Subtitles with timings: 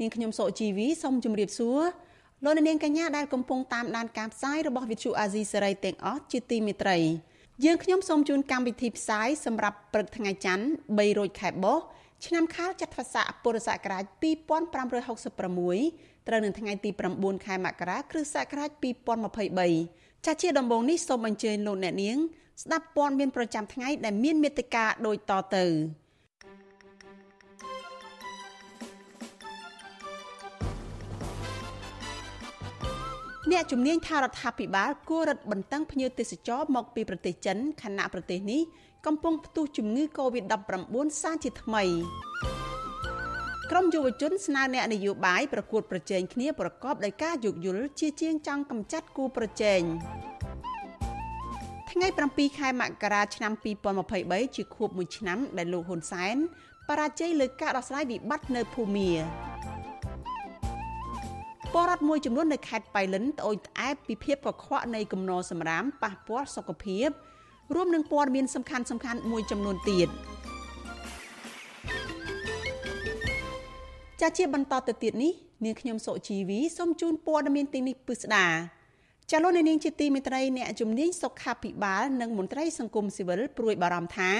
[0.00, 1.80] នាងខ្ញុំសុជីវីសូមជម្រាបសួរ
[2.44, 6.98] លោកអ្នកនាងកញ្ញាដែលកំពុងតាមដានការផ្សាយរបស់ Vithu Azisari ទាំងអស់ជាទីមេត្រី
[7.64, 10.64] យើងខ្ញុំសូមជូនកម្មវិធីផ្សាយសម្រាប់ព្រឹកថ្ងៃច័ន្ទ
[10.94, 11.84] 3រោចខែបុស្ស
[12.26, 18.70] ឆ្នាំខាលចត្វាស័កពុរសករាជ2566ត្រូវនៅថ្ងៃទី9ខែមករាគ្រិស្តសករាជ
[19.48, 22.16] 2023ចាស់ជាដំបូងនេះសូមអញ្ជើញលោកអ្នកនាង
[22.62, 25.64] ស្ដាប់ព័ត៌មានប្រចាំថ្ងៃដែលមានមេត្តាដូចតទៅ
[33.52, 38.60] អ្នកជំនាញថារដ្ឋាភិបាលគួររឹតបន្តឹងភ្ញៀវទេសចរមកពីប្រទេសចិនខណៈប្រទេសនេះ
[39.06, 41.84] កំពុងផ្ទុះជំងឺ Covid-19 សាជាថ្មី
[43.70, 49.80] ក្រមយុវជនស្នើអ្នកនយោបាយប្រកួតប្រជែងគ្នាប្រកបដោយការយោគយល់ជាជាងចង់កម្ចាត់គូប្រជែង
[51.90, 53.52] ថ្ងៃ7ខែមករាឆ្នាំ
[54.04, 56.36] 2023ជាខួប1ឆ្នាំដែលលោកហ៊ុនសែន
[56.88, 59.10] បរាជ័យលើការដោះស្រាយវិបត្តិនៅភូមា
[61.72, 67.08] ពលរដ្ឋមួយចំនួននៅខេត្តបៃលិនត្អូញត្អែពីភាពកខ្វក់នៃគំនរសម្រាមប៉ះពាល់សុខភាព
[67.74, 70.08] រួមនឹងព័ត៌មានសំខាន់សំខាន់មួយចំនួនទៀត
[74.20, 75.32] ចាជាបន្តទៅទៀតនេះ
[75.64, 78.46] នាងខ្ញុំសុជីវីសូមជូនព័ត៌មានទីនេះពិស្ដា
[79.30, 84.32] ចាលោកនាងជាទីមេត្រីអ្នកជំនាញសុខាភិបាលនិងមន្ត្រីសង្គមស៊ីវិលព្រួយបារម្ភថា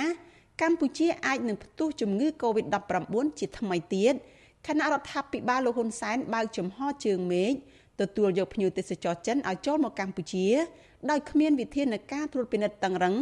[0.63, 4.15] កម្ពុជាអាចនឹងផ្ទុះជំងឺ Covid-19 ជាថ្មីទៀត
[4.67, 7.53] ខណៈរដ្ឋាភិបាលលោកហ៊ុនសែនបើកចំហជើងមេឃ
[8.01, 10.47] ទទួលយកភ្ញៀវទេសចរចិនឲ្យចូលមកកម្ពុជា
[11.11, 13.15] ដោយគ្មានវិធានការត្រួតពិនិត្យតឹងរឹង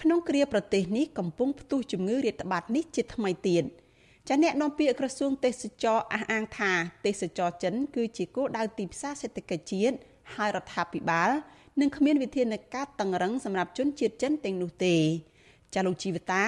[0.00, 3.64] ក្នុងគ្រាប្រទេសនេះកំពុងផ្ទុះជំងឺរាតត្បាតនេះជាថ្មីទៀត
[4.28, 6.72] ចាអ្នកនាំពាក្យក្រសួងទេសចរអះអាងថា
[7.06, 9.96] ទេសចរចិន គឺជាគោលដៅទីផ្សារសេដ្ឋកិច្ចជាតិ
[10.34, 11.30] ហើយរដ្ឋាភិបាល
[11.80, 14.96] នឹងគ្មានវិធានការតឹងរឹងសម្រាប់ជនជាតិចិនទាំងនោះទេ
[15.74, 16.44] ចាលោកជីវតា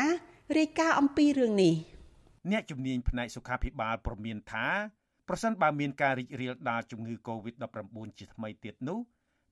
[0.58, 1.74] រាយការណ៍អំពីរឿងនេះ
[2.50, 4.68] អ្នកជំនាញផ្នែកសុខាភិបាលប្រមានថា
[5.28, 8.98] ប្រសិនបើមានការរីករាលដាលជំងឺ Covid-19 ជាថ្មីទៀតនោះ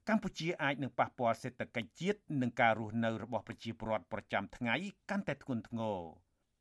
[0.08, 4.74] កម្ពុជាអាចនឹងប៉ះពាល់សេដ្ឋកិច្ចជាតិនិងការរស់នៅរបស់ប្រជាពលរដ្ឋប្រចាំថ្ងៃ
[5.10, 6.00] កាន់តែធ្ងន់ធ្ងរ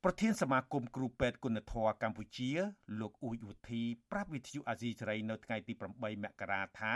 [0.03, 2.51] ប្រធានសមាគមគ្រូពេទ្យគុណធម៌កម្ពុជា
[2.99, 6.95] លោកអ៊ូចវុធីប្រាប់វិទ្យុអាស៊ីសេរីនៅថ្ងៃទី8មករាថា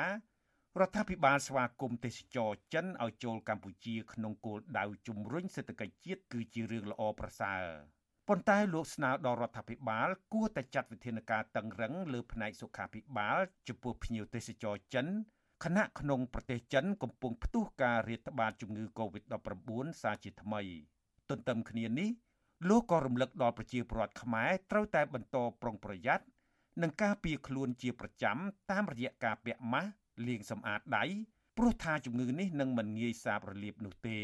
[0.80, 7.95] រដ្ឋាភិបាលស្វាគមន៍ទេសចរចិនឲ្យចូលកម្ពុជាក្នុងគោលដៅជំរុញសេដ្ឋកិច្ចជាតិគឺជារឿងល្អប្រសើរ
[8.30, 13.38] ប៉ុន្តែលោកស្នើដល់រដ្ឋាភិបាល គួរតែចាត់វិធានការតឹងរឹងលើផ្នែកសុខាភិបាល
[13.68, 15.08] ចំពោះភ្ញៀវទេសចរចិន
[15.64, 19.70] ខណៈក្នុងប្រទេសចិនកំពុងផ្ទុះការរាតត្បាតជំងឺ Covid-19
[20.02, 20.62] សាជាថ្មី
[21.30, 22.10] ទន្ទឹមគ្នានេះ
[22.70, 26.26] លោកក៏រំលឹកដល់ប្រជាពលរដ្ឋខ្មែរត្រូវតែបន្តប្រុងប្រយ័ត្ន
[26.82, 28.38] និងការពារខ្លួនជាប្រចាំ
[28.72, 29.92] តាមរយៈការពាក់ម៉ាស់
[30.28, 31.04] លាងសម្អាតដៃ
[31.58, 34.20] ព្រោះថាជំងឺនេះនឹងមិនងាយសាបរលាបនោះទេ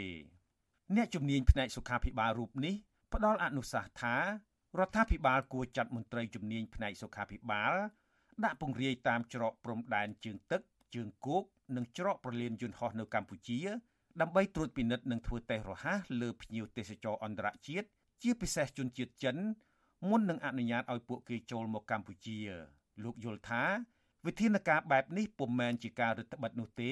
[0.96, 2.76] អ្នកជំនាញផ្នែកសុខាភិបាលរូបនេះ
[3.14, 4.16] ផ្ដល់អនុសាសន៍ថា
[4.80, 7.74] រដ្ឋាភិបាលគួរចាត់មន្ត្រីជំនាញផ្នែកសុខាភិបាល
[8.44, 10.62] ដាក់ពង្រាយតាមច្រកព្រំដែនជើងទឹក
[10.96, 11.44] ជើងគោក
[11.76, 13.60] និងច្រកប្រលានយន្តហោះនៅកម្ពុជា
[14.22, 17.88] ដើម្បីត្រួតពិនិត្យនិងធ្វើតេស្តរហ័សលើភ្ញៀវទេសចរអន្តរជាតិ
[18.24, 19.38] ជាពិសេសជនជាតិចិន
[20.10, 22.38] មុននឹងអនុញ្ញាតឲ្យពួកគេចូលមកកម្ពុជា
[23.04, 23.64] លោកយល់ថា
[24.26, 26.92] វិធានការបែបនេះពុំមែនជាការរឹតបន្តឹងនោះទេ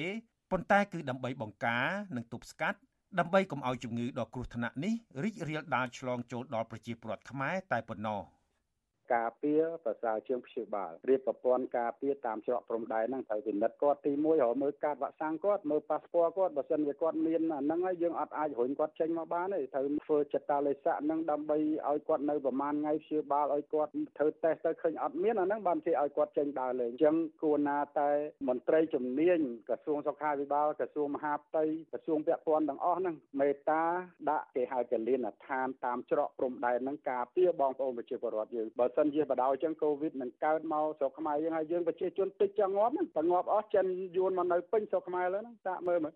[0.50, 1.86] ប៉ុន្តែគឺដើម្បីបង្ការ
[2.16, 2.78] និងទប់ស្កាត់
[3.18, 8.20] ដើម្បីកុំឲ្យជំងឺដ៏គ្រោះថ្នាក់នេះរីករាលដាលឆ្លងចូលដល់ប្រជាពលរដ្ឋខ្មែរតែប៉ុណ្ណោះ។
[9.14, 21.58] ការពារប្រសើរជាងព្យាបាលរៀបប្រព័ន្ធការពារតាមច្រកព្រំដែនហ្នឹងត្រូវពិនិត្យគាត់ទី1រកមើលកាតវ៉ាក់សាំងគាត់មើលប៉ាសពតគាត់បើសិនជាគាត់មានអាហ្នឹងហើយយើងអត់អាចរុញគាត់ចេញមកបានទេត្រូវធ្វើចិត្តតាលេស័កហ្នឹងដើម្បី
[21.88, 28.10] ឲ្យគាត់នៅប្រហែលថ្ងៃព្យាបាលឲ្យគាត់ធ្វើតេស្តទៅឃើញអត់មានអាហ្នឹងបានគេឲ្យគាត់ចេញដើរលេងអញ្ចឹងគួរណាតែ
[28.48, 33.82] មន្ត្រីជំនាញក្រសួងសុខាភិបាលក្រសួងមហាផ្ទៃក្រសួងពាក់ព័ន្ធទាំងអស់ហ្នឹងមេត្តា
[34.30, 43.86] ដាក់គេហៅកលៀនដ្ឋានតាមច្រកព្រំដែនហ្នឹងការពារបងប្អូនប្រជាពលរដ្ឋយើងបើសិនជាបដោយចឹងកូវីដនឹងកើតមកស្រុកខ្មែរយើងហើយយើងប្រជាជនតិចចង់ងាប់ហ្នឹងតែងាប់អស់ចិន
[44.16, 46.14] យួនមកនៅពេញស្រុកខ្មែរលើហ្នឹងតាក់មើលមើល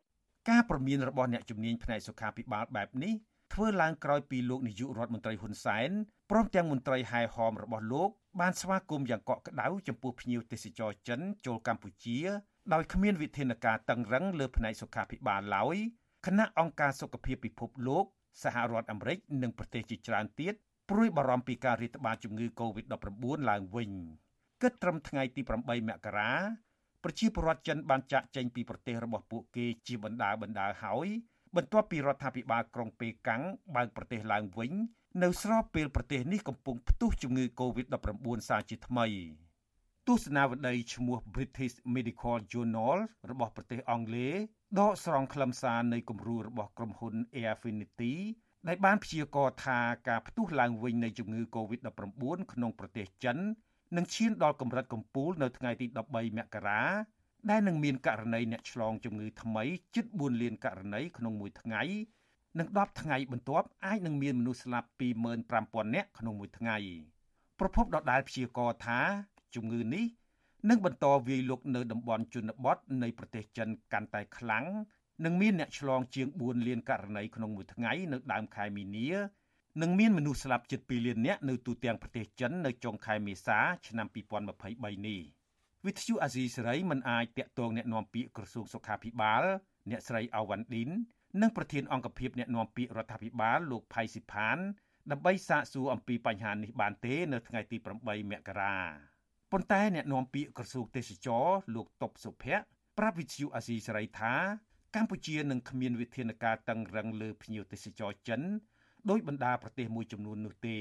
[0.51, 3.15] ការប្រមានរបស់អ្នកជំនាញផ្នែកសុខាភិបាលបែបនេះ
[3.55, 5.91] ធ្វើឡើងក្រោយពីលោកនាយករដ្ឋមន្ត្រីហ៊ុនសែន
[6.31, 8.11] ព្រមទាំងមន្ត្រីហែហមរបស់លោក
[8.41, 12.19] បានស្វាគមន៍យ៉ាងកក់ក្ដៅចំពោះភ្ញៀវទេសចរចិនចូលកម្ពុជា
[12.73, 15.77] ដោយគ្មានវិធានការតឹងរឹងលើផ្នែកសុខាភិបាលឡើយ
[16.27, 18.05] គណៈអង្គការសុខភាពពិភពលោក
[18.43, 20.55] សហរដ្ឋអាមេរិកនិងប្រទេសជាច្រើនទៀត
[20.91, 23.91] ព្រួយបារម្ភពីការរាតត្បាតជំងឺ Covid-19 ឡើងវិញ
[24.63, 26.31] គិតត្រឹមថ្ងៃទី8មករា
[27.05, 31.09] ប្រជាពលរដ្ឋចិនបានចាក់ចេញពីប្រទេសរបស់ពួកគេជាបណ្ដាបណ្ដាហើយ
[31.57, 33.43] បន្ទាប់ពីរដ្ឋាភិបាលក្រុងប៉េកាំង
[33.75, 34.73] បើកប្រទេសឡើងវិញ
[35.23, 39.07] នៅស្របពេលប្រទេសនេះកំពុងផ្ទុះជំងឺ Covid-19 សាជាថ្មី
[40.07, 42.99] ទស្សនាវដ្តីឈ្មោះ British Medical Journal
[43.31, 44.35] របស់ប្រទេសអង់គ្លេស
[44.81, 48.15] ដកស្រង់ខ្លឹមសារនៃគំរូរបស់ក្រុមហ៊ុន Airfinity
[48.69, 49.79] ដែលបានព្យាករណ៍ថា
[50.09, 53.37] ការផ្ទុះឡើងវិញនៃជំងឺ Covid-19 ក្នុងប្រទេសចិន
[53.97, 56.83] នឹងឈានដល់កម្រិតកំពូលនៅថ្ងៃទី13មករា
[57.51, 59.65] ដែលនឹងមានករណីអ្នកឆ្លងជំងឺថ្មី
[59.95, 61.83] ជិត4លានករណីក្នុងមួយថ្ងៃ
[62.59, 64.89] និង10ថ្ងៃបន្ទាប់អាចនឹងមានមនុស្សស្លាប់
[65.41, 66.77] 25,000នាក់ក្នុងមួយថ្ងៃ
[67.59, 69.01] ប្រពន្ធដដាលព្យាករណ៍ថា
[69.55, 70.05] ជំងឺនេះ
[70.71, 74.65] នឹងបន្តវាយលុកនៅតំបន់ជនបទនៃប្រទេសចិនកាន់តែខ្លាំង
[75.25, 79.09] និងមានអ្នកឆ្លងជាង4លានករណីក្នុងមួយថ្ងៃនៅដើមខែមីនា
[79.83, 85.21] និងមានមនុស្សស្លាប់ជិត2លាននាក់នៅទូទាំងប្រទេសចិននៅចុងខែមេសាឆ្នាំ2023នេះ
[85.87, 89.45] វិទ្យុអាស៊ីសេរីមិនអាចតាក់ទងអ្នកនាំពាក្យក្រសួងសុខាភិបាល
[89.91, 90.91] អ្នកស្រីអាវ៉ាន់ឌីន
[91.43, 94.59] និងប្រធានអង្គភិបអ្នកនាំពាក្យរដ្ឋាភិបាលលោកផៃស៊ីផាន
[95.11, 98.77] ដើម្បីសាកសួរអំពីបញ្ហានេះបានទេនៅថ្ងៃទី8មករា
[99.53, 102.65] ប៉ុន្តែអ្នកនាំពាក្យក្រសួងទេសចរលោកតុបសុភ័ក្រ
[102.99, 104.35] ប្រាប់វិទ្យុអាស៊ីសេរីថា
[104.95, 108.41] កម្ពុជានឹងគ្មានវិធានការតឹងរឹងលើភ្ញៀវទេសចរចិន
[109.11, 110.79] ដោយបណ្ដាប្រទេសមួយចំនួននោះទេ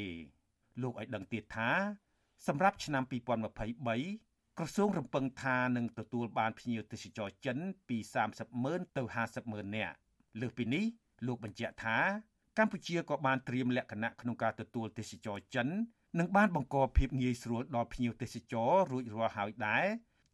[0.82, 1.70] លោកឲ្យដឹងទៀតថា
[2.48, 3.04] សម្រាប់ឆ្នាំ
[3.82, 7.58] 2023ក្រសួងរំពឹងថានឹងទទួលបានភ្ញៀវទេសចរចិន
[7.90, 7.98] ពី
[8.30, 9.96] 30ម៉ឺនទៅ50ម៉ឺននាក់
[10.42, 10.86] លើសពីនេះ
[11.28, 11.98] លោកបញ្ជាក់ថា
[12.58, 15.68] កម្ពុជាក៏បានត្រៀមលក្ខណៈក្នុងការទទួលទេសចរចិន
[16.20, 19.86] និងបានបង្កភាពងាយស្រួលដល់ភ្ញៀវទេសចររួចរាល់ហើយដែរ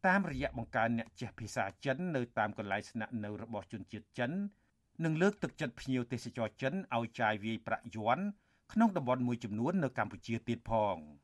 [0.06, 4.30] តាមរយៈបង្កើនអ្នកចេះភាសាចិននៅតាមកន្លែងស្នាក់នៅរបស់ជនជាតិចិន
[5.04, 8.24] និងលើកទឹកចិត្តភ្ញៀវទេសចរចិនឲ្យចាយវាយប្រាក់យ័ន្ត
[8.72, 10.96] ក្នុងតំបន់មួយចំនួននៅកម្ពុជាទៀតផង។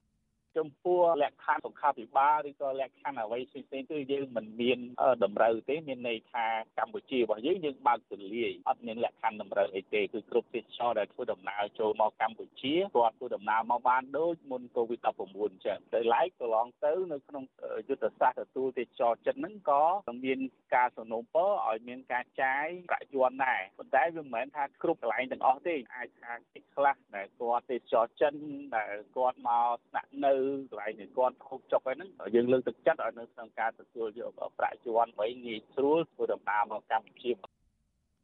[0.56, 4.78] ចំពោះលក្ខខណ្ឌសុខាភិបាលឬក៏លក្ខខណ្ឌអ្វីផ្សេងៗគឺយើងមិនមាន
[5.24, 6.46] តម្រូវទេមានន័យថា
[6.78, 15.08] កម្ពុជារបស់យើងយើងបើកទូលាយអត់មានលក្ខខណ្ឌតម្រូវអីទេគឺគ្រប់ទេសចរដែលធ្វើដំណើរចូលមកកម្ពុជាគាត់ធ្វើដំណើរមកបានដូចមុន COVID-19
[15.40, 17.44] អញ្ចឹងទៅឡែកកន្លងទៅនៅក្នុង
[17.88, 19.84] យុទ្ធសាស្ត្រទទួលទេសចរចិត្តហ្នឹងក៏
[20.24, 20.38] មាន
[20.74, 26.34] ការសំណូមពរឲ្យមានការចាយប្រាក់យ័ន្តដែរប៉ុន្តែវាមិនមែនថាគ្រប់កន្លែងទាំងអស់ទេអាចថា
[26.74, 28.34] ខ្លះដែលគាត់ទេសចរចិន
[28.76, 30.34] ដែលគាត់មកស្នាក់នៅ
[30.70, 37.32] កន្លែងដែលគាត់ហូបចុកហ្នឹងយើងលើកទឹកចិត្តឲ្យនៅក្នុងការទទួលយកប្រាក់ជាន់បីងាយស្រួលធ្វើដំណើរមកកម្ពុជា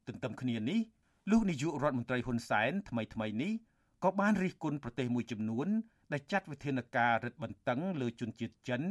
[0.08, 0.80] ទន្ទឹមគ្នានេះ
[1.30, 3.52] លោកនាយករដ្ឋមន្ត្រីហ៊ុនសែនថ្មីថ្មីនេះ
[4.04, 5.68] ក៏បានរិះគន់ប្រទេសមួយចំនួន
[6.12, 8.82] ដែលចាត់វិធានការរឹតបន្តឹងលើជនជាតិចិន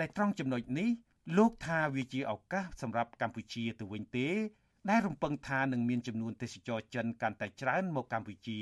[0.00, 0.88] ដែលត្រង់ចំណុចនេះ
[1.38, 4.28] លោកថាវាជាឱកាសសម្រាប់កម្ពុជាទៅវិញទេ
[4.90, 8.58] ដែលរំពឹងថានឹងមានចំនួនទេសចរចិនកាន់តែច្រើនមកកម្ពុជា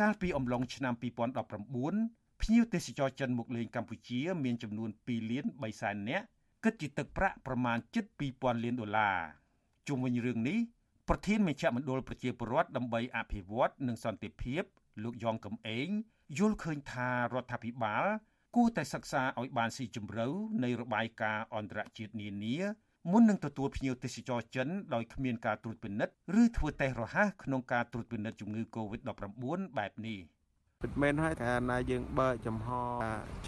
[0.00, 6.24] កាលពីអំឡុងឆ្នាំ2019 ភ្ញៀវទេសចរចិនមកលេងកម្ពុជា មានចំនួន2លាន3សែននាក់
[6.64, 8.04] គិតជាទឹកប្រាក់ប្រមាណជិត
[8.34, 9.18] 2000លានដុល្លារ
[9.88, 10.58] ជុំវិញរឿងនេះ
[11.08, 14.62] ប្រធានមជ្ឈមណ្ឌលប្រជាពលរដ្ឋដើម្បីអភិវឌ្ឍនិងសន្តិភាព
[15.02, 15.88] លោកយ៉ងកំឯង
[16.38, 18.04] យល់ឃើញថារដ្ឋាភិបាល
[18.56, 20.26] គួរតែសិក្សាឲ្យបានស៊ីជម្រៅ
[20.64, 22.56] នៃរបាយការណ៍អន្តរជាតិនានា
[23.10, 30.20] មុននឹងទទួលភ្ញៀវទេសចរចិនដោយគ្មានការត្រួតពិនិត្យឬធ្វើតេស្តរហ័សក្នុងការត្រួតពិនិត្យជំងឺ Covid-19 បែបនេះ។
[30.84, 32.68] ពិតមែនហើយថាណាយើងបើកចំហ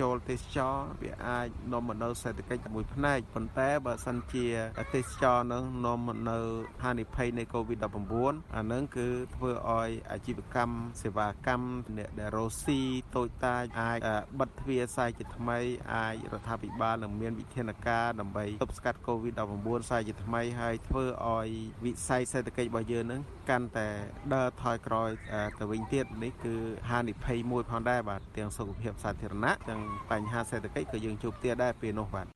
[0.01, 4.47] ចូលទេសចរវាអាចនាំមកនៅសេដ្ឋកិច្ចមួយផ្នែកប៉ុន្តែបើសិនជា
[4.95, 6.39] ទេសចរនឹងនាំមកនៅ
[6.83, 11.69] ហានិភ័យនៃ COVID-19 អានឹងគឺធ្វើឲ្យអាជីវកម្មសេវាកម្ម
[11.99, 12.81] អ្នកដែលរស់ស៊ី
[13.17, 13.99] តូចតាចអាច
[14.39, 15.59] បិទទ្វារសាយជាថ្មី
[15.95, 21.49] អាចរដ្ឋាភិបាលនឹងមានវិធានការដើម្បីទប់ស្កាត់ COVID-19 សាយជាថ្មីហើយធ្វើឲ្យ
[21.85, 23.21] វិស័យសេដ្ឋកិច្ចរបស់យើងនឹង
[23.51, 23.89] កាន់តែ
[24.35, 25.11] ដើរថយក្រោយ
[25.59, 26.55] ទៅវិញទៀតនេះគឺ
[26.91, 32.27] ហានិ21ផងដែរបាទទាំងសុខភាពសាធារណៈទាំងបញ្ហាសេដ្ឋកិច្ចក៏យើងជួបទាដែរពេលនោះបាទ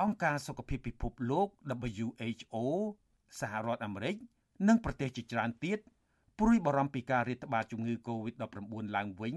[0.00, 1.48] អង្គការសុខភាពពិភពលោក
[2.00, 2.56] WHO
[3.40, 4.14] សហរដ្ឋអាមេរិក
[4.68, 5.78] និងប្រទេសជាច្រើនទៀត
[6.38, 9.36] ព្រួយបារម្ភពីការរាតត្បាតជំងឺ Covid-19 ឡើងវិញ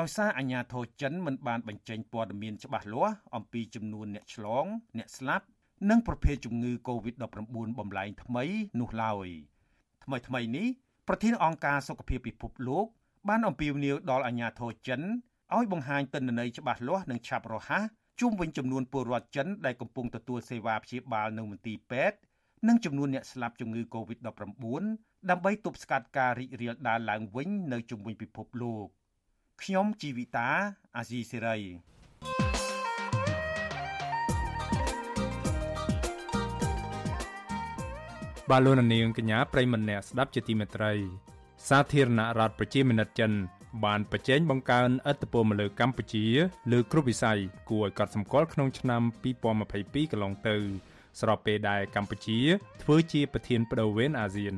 [0.00, 4.66] ដោយសារអាជ្ញាធរចិនមិនបានបញ្ចេញព័ត៌មានច្បាស់លាស់អំពីចំនួនអ្នកឆ្លង
[4.98, 5.46] អ្នកស្លាប់
[5.90, 7.22] និងប្រភេទជំងឺ Covid-19
[7.78, 8.44] បំលែងថ្មី
[8.80, 9.28] នោះឡើយ
[10.04, 10.68] ថ្មីថ្មីនេះ
[11.08, 12.86] ប្រធានអង្គការសុខភាពពិភពលោក
[13.28, 15.00] បានអំពាវនាវដល់អាជ្ញាធរចិន
[15.56, 17.84] ឲ្យបង្ហាញទិន្នន័យច្បាស់លាស់និងឆាប់រហ័ស
[18.20, 22.18] ជុំវិញចំនួនពលរដ្ឋចិនដែលកំពុងទទួលសេវាព្យាបាលនៅមន្ទីរពេទ្យ
[22.68, 24.24] និងចំនួនអ្នកស្លាប់ជំងឺ Covid-19
[25.30, 28.86] ដើម្បីទប់ស្កាត់ការរីករាលដាលឡើងវិញនៅជុំវិញពិភពលោក
[29.62, 30.48] ខ្ញុំជីវិតា
[30.96, 31.58] អាស៊ីសេរី
[38.50, 40.92] បាទលោកនាងកញ្ញាប្រិមម្នាក់ស្ដាប់ជាទីមេត្រី
[41.68, 43.32] សាធារណរដ្ឋប្រជាមានិតចិន
[43.84, 46.26] បានប្រជែងបង្កើនឥទ្ធិពលមកលើកម្ពុជា
[46.72, 47.38] លើគ្រប់វិស័យ
[47.70, 49.02] គួរឲ្យកត់សម្គាល់ក្នុងឆ្នាំ
[49.52, 50.56] 2022កន្លងទៅ
[51.20, 52.38] ស្របពេលដែលកម្ពុជា
[52.82, 54.54] ធ្វើជាប្រធានបដូវវេនអាស៊ាន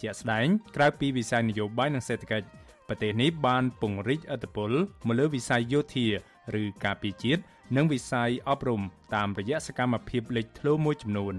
[0.00, 2.46] ជាក់ស្ដែងក្រៅពីវិស័យនយោបាយនិងសេដ្ឋកិច្ច
[2.88, 4.70] ប្រទេសនេះបានពង្រីកឥទ្ធិពល
[5.06, 6.06] មកលើវិស័យយោធា
[6.60, 7.42] ឬការពារជាតិ
[7.76, 8.82] និងវិស័យអប់រំ
[9.14, 11.34] តាមរយៈសកម្មភាពលេចធ្លោមួយចំនួន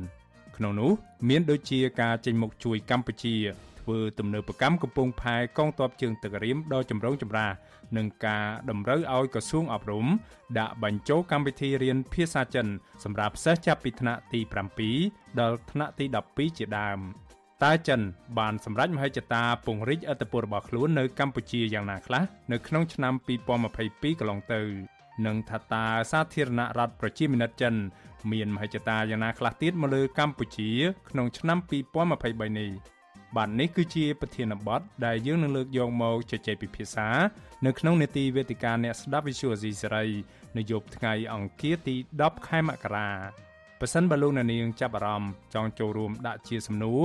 [0.58, 0.92] ក្នុងនោះ
[1.30, 3.36] មានដូចជាការចេញមុខជួយកម្ពុជា
[3.90, 7.52] ធ្វើទំនើបកម្មកំពង់ផែកងទ័ពជើងទឹករៀមដ៏ចម្រូងចម្រាស
[7.98, 10.06] និងការតម្រូវឲ្យក្រសួងអប់រំ
[10.60, 12.68] ដាក់បញ្ចូលកម្មវិធីរៀនភាសាចិន
[13.04, 14.40] សម្រាប់សិស្សចាប់ពីថ្នាក់ទី
[14.90, 17.00] 7ដល់ថ្នាក់ទី12ជាដើម
[17.64, 18.02] តើចិន
[18.40, 23.14] បានសម្រេចមហិច្ឆតាពង្រីកឥទ្ធិពលរបស់ខ្លួននៅកម្ពុជាយ៉ាងណាខ្លះនៅក្នុងឆ្នាំ
[23.68, 24.62] 2022កន្លងទៅ
[25.26, 27.76] និងថាតើសាធារណរដ្ឋប្រជាមានិតចិន
[28.32, 30.72] មានមហិច្ឆតាយ៉ាងណាខ្លះទៀតមកលើកម្ពុជា
[31.10, 31.58] ក្នុងឆ្នាំ
[32.10, 32.99] 2023នេះ
[33.36, 37.08] បាទនេះគឺជាប្រធានបទដែលយើងនឹងលើកយកមកជជែកពិភាក្សា
[37.66, 40.06] នៅក្នុងនេតិវេទិកាអ្នកស្ដាប់ Visual C សេរី
[40.58, 43.10] នៅយប់ថ្ងៃអង្គារទី10ខែមករា
[43.80, 46.96] ប៉ះសិនបើលោកអ្នកនាងចាប់អារម្មណ៍ចង់ចូលរួមដាក់ជាសំណួ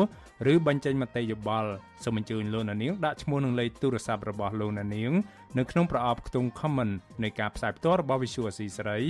[0.47, 1.71] រឬបញ្ចេញមតិយោបល់
[2.05, 5.13] សូមអញ្ជើញលោកអ្នកនាងដាក់ឈ្មោះនិងលេខទូរស័ព្ទរបស់លោកអ្នកនាង
[5.59, 9.01] នៅក្នុងប្រអប់ខ្ទង់ comment នៃការផ្សាយផ្ទាល់របស់ Visual C សេរី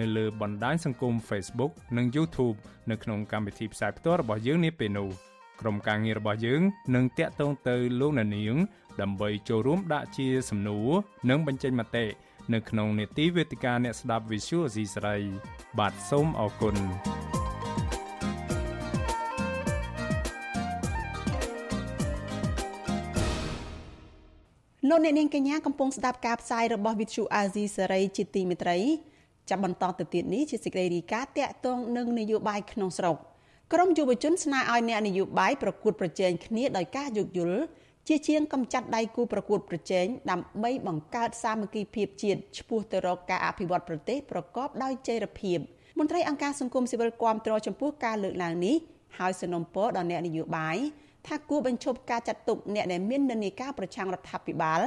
[0.00, 2.56] នៅលើបណ្ដាញសង្គម Facebook និង YouTube
[2.90, 5.27] នៅក្នុងកម្មវិធីផ្សាយផ្ទាល់របស់យើងនាពេលនោះ
[5.60, 6.62] ក្រុមការងាររបស់យើង
[6.94, 8.56] នឹងតាក់ទងទៅលោកអ្នកនាង
[9.00, 10.90] ដើម្បីចូលរួមដាក់ជាសំណួរ
[11.30, 12.06] និងបញ្ចេញមតិ
[12.54, 15.16] នៅក្នុងនេតិវេទិកាអ្នកស្ដាប់ Visual C ស្រី
[15.78, 16.76] បាទសូមអរគុណ
[24.88, 28.78] លោកអ្នកនាងកញ្ញាកំពុងស្ដាប់ការផ្សាយរបស់ Vithu Azizi សេរីជាទីមេត្រី
[29.50, 33.16] ចាប់បន្តទៅទៀតនេះជាសេចក្តីរីកាតាក់ទងនឹងនយោបាយក្នុងស្រុក
[33.74, 37.60] ក្រមយុវជនស្នើឲ្យអ្នកនយោបាយប្រកួតប្រជែងគ្នាដោយការយោគយល់
[38.08, 45.58] ជាជាងកំចាត់ដៃគូប្រកួតប្រជែងដើម្បីបង្កើតសាមគ្គីភាពជាតិឆ្ពោះទៅរកការអភិវឌ្ឍប្រទេសប្រកបដោយចីរភាព
[45.98, 48.76] មន្ត្រីអង្គការសង្គមស៊ីវិលគាំទ្រចំពោះការលើកឡើងនេះ
[49.18, 50.76] ហើយសនំពរដល់អ្នកនយោបាយ
[51.26, 54.80] ថាគួរបញ្ឈប់ការចាត់ទុកអ្នកដែលមាននិន្នាការប្រឆាំងរដ្ឋាភិបាល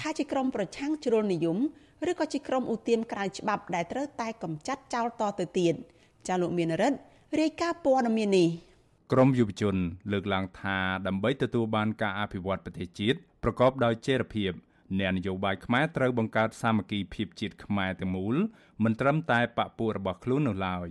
[0.00, 1.58] ថាជាក្រុមប្រឆាំងជ្រុលនិយម
[2.10, 5.74] ឬក៏ជាក្រុមឧទាមក្រៅច្បាប់ដែលត្រូវតែកម្ចាត់ចោលតទៅទៀត
[6.28, 6.98] ចាលោកមានរិទ្ធ
[7.40, 8.48] រាយការណ៍ព័ត៌មាននេះ
[9.12, 9.76] ក្រមយុវជន
[10.12, 14.52] លើកឡើងថាដើម្បីទទួលបានការអភិវឌ្ឍប្រទេសជាតិប្រកបដោយចីរភាព
[14.98, 18.36] អ្នកនយោបាយខ្មែរត្រូវបង្កើតសាមគ្គីភាពជាតិខ្មែរទាំងមូល
[18.84, 20.88] មិនត្រឹមតែបពុរបស់ខ្លួននោះឡើយ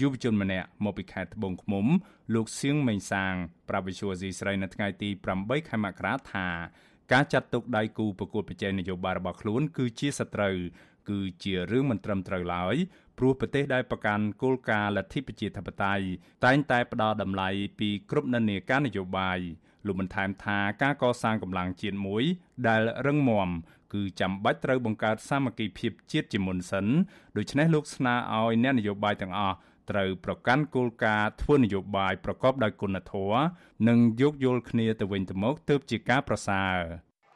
[0.00, 1.86] យុវជនម្នាក់មកពីខេត្តត្បូងឃ្មុំ
[2.34, 3.34] លោកសៀងមេងសាង
[3.68, 6.48] ប្រាវិសុវស៊ីស្រីនៅថ្ងៃទី8ខែមករាថា
[7.12, 10.56] ការចាត់ទុកដៃគូប្រកួតប្រជែងនយោបាយរបស់ខ្លួន គឺជាសត្រូវ
[11.08, 12.76] គឺជារឿងមិនត្រឹមត្រូវឡើយ
[13.20, 16.04] ព្រោះប្រទេសដែលប្រកាន់គោលការណ៍លទ្ធិប្រជាធិបតេយ្យ
[16.44, 17.48] តែងតែផ្ដល់តម្លៃ
[17.78, 19.38] ពីគ្រប់និន្នាការនយោបាយ
[19.86, 22.24] លោកបានថែមថាការកសាងកម្លាំងជាតិមួយ
[22.68, 23.48] ដែលរឹងមាំ
[23.94, 26.86] គឺចាំបាច់ត្រូវបង្កើតសាមគ្គីភាពជាតិជាមុនសិន
[27.36, 29.56] ដូច្នេះលោកស្នើឲ្យអ្នកនយោបាយទាំងអស់
[29.90, 33.40] ត្រូវប្រកាន់គោលការណ៍ធ្វើនយោបាយប្រកបដោយគុណធម៌
[33.88, 36.76] និងយោគយល់គ្នាទៅវិញទៅមកទើបជាការប្រសើរ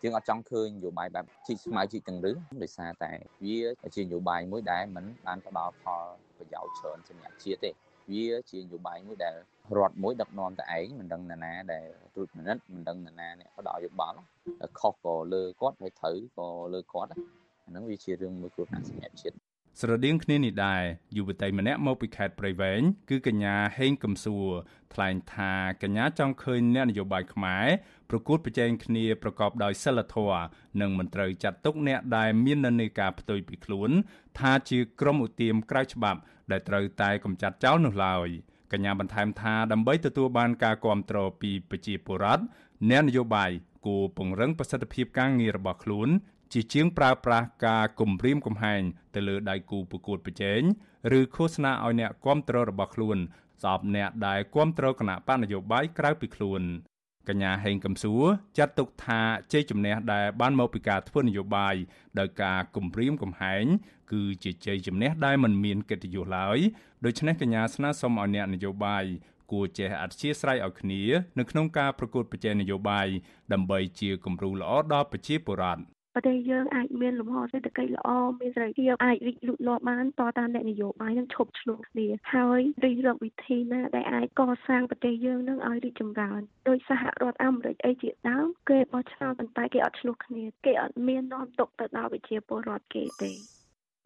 [0.05, 3.13] យើងអត់ចង់ឃើញនយោបាយបែបជីកស្មៅជីកទាំងរឹសដោយសារតែ
[3.45, 3.59] វា
[3.97, 6.05] ជានយោបាយមួយដែលមិនបានផ្ដល់ផល
[6.37, 7.71] ប្រយោជន៍ច្រើនសម្រាប់ជាតិទេ
[8.13, 9.37] វាជានយោបាយមួយដែល
[9.77, 14.19] រដ្ឋមួយដឹកនាំតែឯងមិនដឹងណាណាដែលត្រួតពិនិត្យមិនដឹងណាណាអ្នកផ្ដល់យោបល់
[14.79, 17.19] ខុសក៏លើគាត់ហើយត្រូវក៏លើគាត់អា
[17.69, 19.37] ហ្នឹងវាជារឿងមួយគ្រោះថ្នាក់សម្រាប់ជាតិ
[19.81, 20.83] ស្រដៀងគ្នានេះដែរ
[21.17, 22.81] យុវតីម្នាក់មកពីខេត្តព្រៃវែង
[23.11, 24.49] គឺកញ្ញាហេងកំសួរ
[24.95, 27.67] ថ្លែងថាកញ្ញាចង់ឃើញអ្នកនយោបាយខ្មែរ
[28.11, 30.45] ប្រកួតប្រជែងគ្នាប្រកបដោយសិលធម៌
[30.81, 33.91] និងមិនត្រូវចាត់ទុកអ្នកដែលមាននិន្នាការផ្ទុយពីខ្លួន
[34.39, 36.21] ថាជាក្រុមឧទាមក្រៅច្បាប់
[36.51, 38.29] ដែលត្រូវតែកម្ចាត់ចោលនោះឡើយ
[38.73, 42.45] កញ្ញាបន្ថែមថាដើម្បីទទួលបានការគាំទ្រពីប្រជាពលរដ្ឋ
[42.91, 43.51] អ្នកនយោបាយ
[43.87, 46.09] គួរពង្រឹងប្រសិទ្ធភាពការងាររបស់ខ្លួន
[46.53, 48.83] ជាជាងប្រើប្រាស់ការគំរាមកំហែង
[49.15, 50.61] ទៅលើដៃគូប្រកួតប្រជែង
[51.19, 53.19] ឬឃោសនាឲ្យអ្នកគាំទ្ររបស់ខ្លួន
[53.63, 56.63] ស្អប់អ្នកដែលគាំទ្រគណៈបកនយោបាយក្រៅពីខ្លួន
[57.29, 58.25] កញ្ញាហេងកំសួរ
[58.59, 59.21] ចាត់ទុកថា
[59.53, 61.75] ជ័យជំនះដែលបានមកពីការធ្វើនយោបាយ
[62.19, 63.65] ដោយការគំរាមកំហែង
[64.13, 66.59] គឺជាជ័យជំនះដែលមិនមានកិត្តិយសឡើយ
[67.05, 69.05] ដូច្នេះកញ្ញាស្នើសុំឲ្យអ្នកនយោបាយ
[69.53, 71.03] គួរចេះអធិស្ឋានឲ្យគ្នា
[71.39, 73.07] នៅក្នុងការប្រកួតប្រជែងនយោបាយ
[73.53, 75.83] ដើម្បីជាគំរូល្អដល់ប្រជាពលរដ្ឋ
[76.15, 78.09] ប្រទេសយើងអាចមានលំហសេដ្ឋកិច្ចល្អ
[78.41, 93.54] មានសេរីភាពអាចរីកលូតលាស់បានតតាមអ្នកនយោបាយនឹងឈប់ឆ្លោះគ្នាហើយរិះរកវិធីណាដែលអាចកសាងប្រទេសយើងនឹងឲ្យរីកចម្រើនដោយសហរដ្ឋអាមេរិកអីជាដើមគេបោះឆ្នោតប៉ុន្តែគេអត់ឆ្លោះគ្នាគេអត់មាននាំទុកទៅដល់ប្រជាពលរដ្ឋគេទេ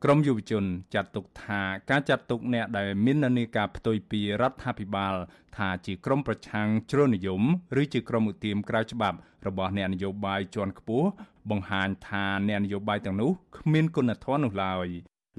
[0.04, 0.64] ក្រមយុវជន
[0.94, 5.14] ចាត់ទុកថាការចាត់ទុកអ្នកដែលមាននានាការផ្ទុយពីរដ្ឋាភិបាល
[5.56, 7.42] ថាជាក្រមប្រឆាំងជ្រុលនិយម
[7.82, 11.08] ឬជាក្រមឧទាមក្រៅច្បាប់របស់អ្នកនយោបាយជាន់ខ្ពស់
[11.50, 14.86] បង្ហាញថាអ្នកនយោបាយទាំងនោះគ្មានគុណធម៌នោះឡើយ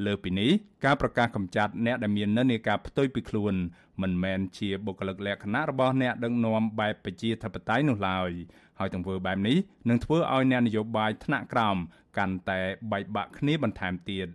[0.06, 0.52] លើពីនេះ
[0.86, 3.54] ការប្រកាសកម្ចាត់អ្នកដែលមាននិន្នាការផ្ទុយពីខ្លួន
[4.02, 8.32] មិនមែនជាបុគ្គលិកលក្ខណៈរបស់អ្នកដឹកនាំបែបប្រជាធិបតេយ្យនោះឡើយ
[8.80, 9.58] ហើយទង្វើបែបនេះ
[9.90, 11.78] នឹងធ្វើឲ្យអ្នកនយោបាយថ្នាក់ក្រោម
[12.18, 12.62] កាន់តែ
[12.92, 14.30] បែកបាក់គ្នាបន្ថែមទៀត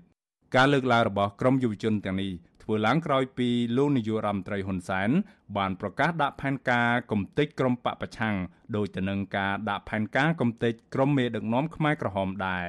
[0.56, 2.32] ការលើកឡើងរបស់ក្រមយុវជនទាំងនេះ
[2.62, 5.10] ធ្វើឡើងក្រោយពីលោកនាយករដ្ឋមន្ត្រីហ៊ុនសែន
[5.56, 8.36] បានប្រកាសដាក់ផែនការគំទេចក្រមបពប្រឆាំង
[8.76, 12.68] ដោយទៅនឹងការដាក់ផែនការគំទេចក្រមមេដឹកនាំខ្មែរក្រហមដែរ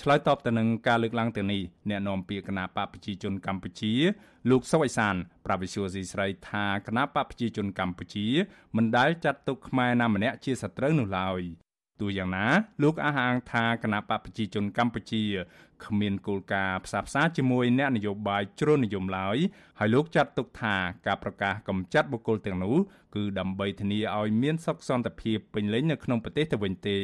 [0.00, 3.92] ឆ្លើយតបទៅនឹងការលើកឡើងទាំងនេះអ្នកនាំពាក្យគណៈបកប្រជាជនកម្ពុជា
[4.50, 5.14] លោកសុវ័យសាន
[5.46, 8.26] ប្រាវិសុយស៊ីស្រីថាគណៈបកប្រជាជនកម្ពុជា
[8.76, 11.42] មិនដែលចាត់ទុកខ្មែរណាម្នាក់ជាសត្រូវនោះឡើយ
[12.00, 12.46] ទោះយ៉ាងណា
[12.82, 15.22] លោកអះអាងថាគណៈបកប្រជាជនកម្ពុជា
[15.86, 19.38] គ្មានគោលការណ៍ផ្សះផ្សាជាមួយអ្នកនយោបាយជ្រុលនិយមឡើយ
[19.78, 20.74] ហើយលោកចាត់ទុកថា
[21.06, 22.76] ការប្រកាសកម្ចាត់បុគ្គលទាំងនោះ
[23.14, 26.98] គឺដើម្បីធានាឲ្យមានសុខសន្តិភាពពេញលេញនៅក្នុងប្រទេសទៅវិញទេ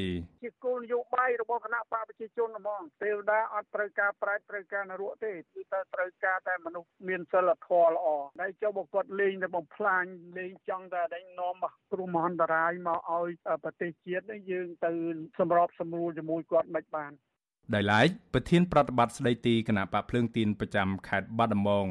[0.45, 8.07] ជាគោលនយោបាយរបស់គណៈបកប្រជាជនហ្មងទេវតាអត់ត្រូវការប្រែតត្រូវការនរកទេគឺតែត្រូវការតែមនុស្សមានសិលធម៌ល្អ
[8.41, 10.05] ដែលចុះបកគាត់លេងតែបំផ្លាញ
[10.39, 11.55] លេងចង់តែដេញនាំ
[11.93, 13.29] គ្រោះមហន្តរាយមកឲ្យ
[13.65, 14.93] ប្រទេសជាតិយើងទៅ
[15.39, 17.13] សម្របសម្រួលជាមួយគាត់មិនបាន
[17.75, 21.87] ដោយឡែកប្រធានប្រតិបត្តិស្ដីទីគណៈបកភ្លើងទៀនប្រចាំខេត្តបាត់ដំបង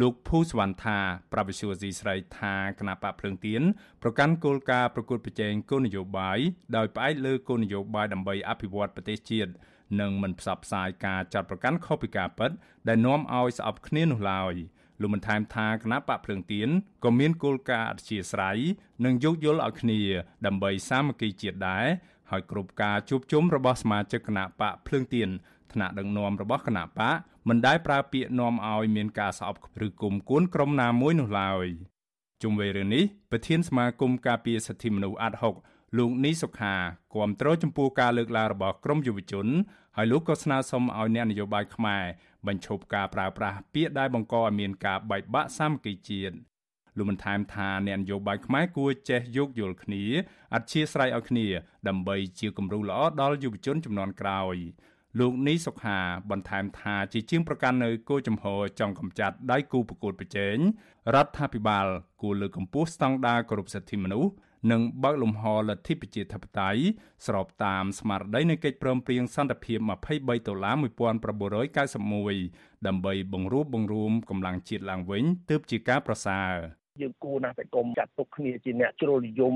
[0.00, 0.98] លោកភូសវណ្ណថា
[1.32, 3.62] ប្រវិសុយស៊ីស្រីថាគណៈបកភ្លើងទៀន
[4.02, 6.38] ប្រកាន់គោលការណ៍ប្រកួតប្រជែងគោលនយោបាយ
[6.76, 9.52] ដោយផ្អែកលើគោលនយោបាយដើម្បីអភិវឌ្ឍប្រទេសជាតិ
[10.00, 12.50] និងមិនផ្សព្វផ្សាយការចាត់ប្រកាន់ខុសពីការពិត
[12.88, 14.54] ដែលនាំឲ្យស្អប់គ្នានោះឡើយ
[15.00, 16.68] លោកបានថែមថាគណៈបកភ្លើងទៀន
[17.04, 18.58] ក៏មានគោលការណ៍អធិស្ឋាន
[19.04, 20.00] និងយោគយល់ឲ្យគ្នា
[20.46, 21.86] ដើម្បីសាមគ្គីជាតិដែរ
[22.30, 25.28] ហើយគ្រប់ការជួបជុំរបស់សមាជិកគណៈបកភ្លើងទៀន
[25.72, 27.14] ថ្នាក់ដឹកនាំរបស់គណៈបក
[27.48, 31.66] មិនដែលប្រើពាក្យនាំឲ្យមានការស្អប់ឬគុំគួនក្រុមណាមួយនោះឡើយ
[32.42, 35.54] ជុំវិញរឿងនេះប្រធានសមាគមការពារសិទ្ធិមនុស្សអាត់ហុក
[35.98, 36.74] លោកនីសុខា
[37.14, 39.46] គាំទ្រចំពោះការលើកឡើងរបស់ក្រមយុវជន
[39.96, 42.04] ហើយលោកក៏ស្នើសុំឲ្យអ្នកនយោបាយខ្មែរ
[42.46, 46.36] បញ្ឈប់ការប្រើប្រាស់ពាក្យដែលបង្កឲ្យមានការបែកបាក់សាមគ្គីជាតិ
[46.98, 50.04] លោកបានថែមថាអ្នកនយោបាយខ្មែរគួរចេះយោគយល់គ្នា
[50.54, 51.46] អធិស្ស្រ័យឲ្យគ្នា
[51.88, 54.56] ដើម្បីជាគំរូល្អដល់យុវជនចំនួនក្រោយ
[55.18, 55.98] លោកនីសុខា
[56.30, 58.44] បន្ថែមថាជាជាងប្រកាន់នៅគោលចំហ
[58.80, 60.56] ចង់កម្ចាត់ដៃគូប្រកួតប្រជែង
[61.14, 61.86] រដ្ឋាភិបាល
[62.22, 64.32] គួរលើកកម្ពស់ស្តង់ដារគោរពសិទ្ធិមនុស្ស
[64.70, 66.80] និងបើកលំហលទ្ធិប្រជាធិបតេយ្យ
[67.26, 69.78] ស្របតាមស្មារតីនៃកិច្ចព្រមព្រៀងសន្តិភាព
[70.12, 76.50] 23ដុល្លារ1991ដើម្បីបង្រួបបង្រួមកម្លាំងជាតិឡើងវិញទើបជាការប្រសើរ
[77.01, 79.53] យើងគួរណាស់តែកុំចាត់ទុកគ្នាជាអ្នកជ្រុលនិយម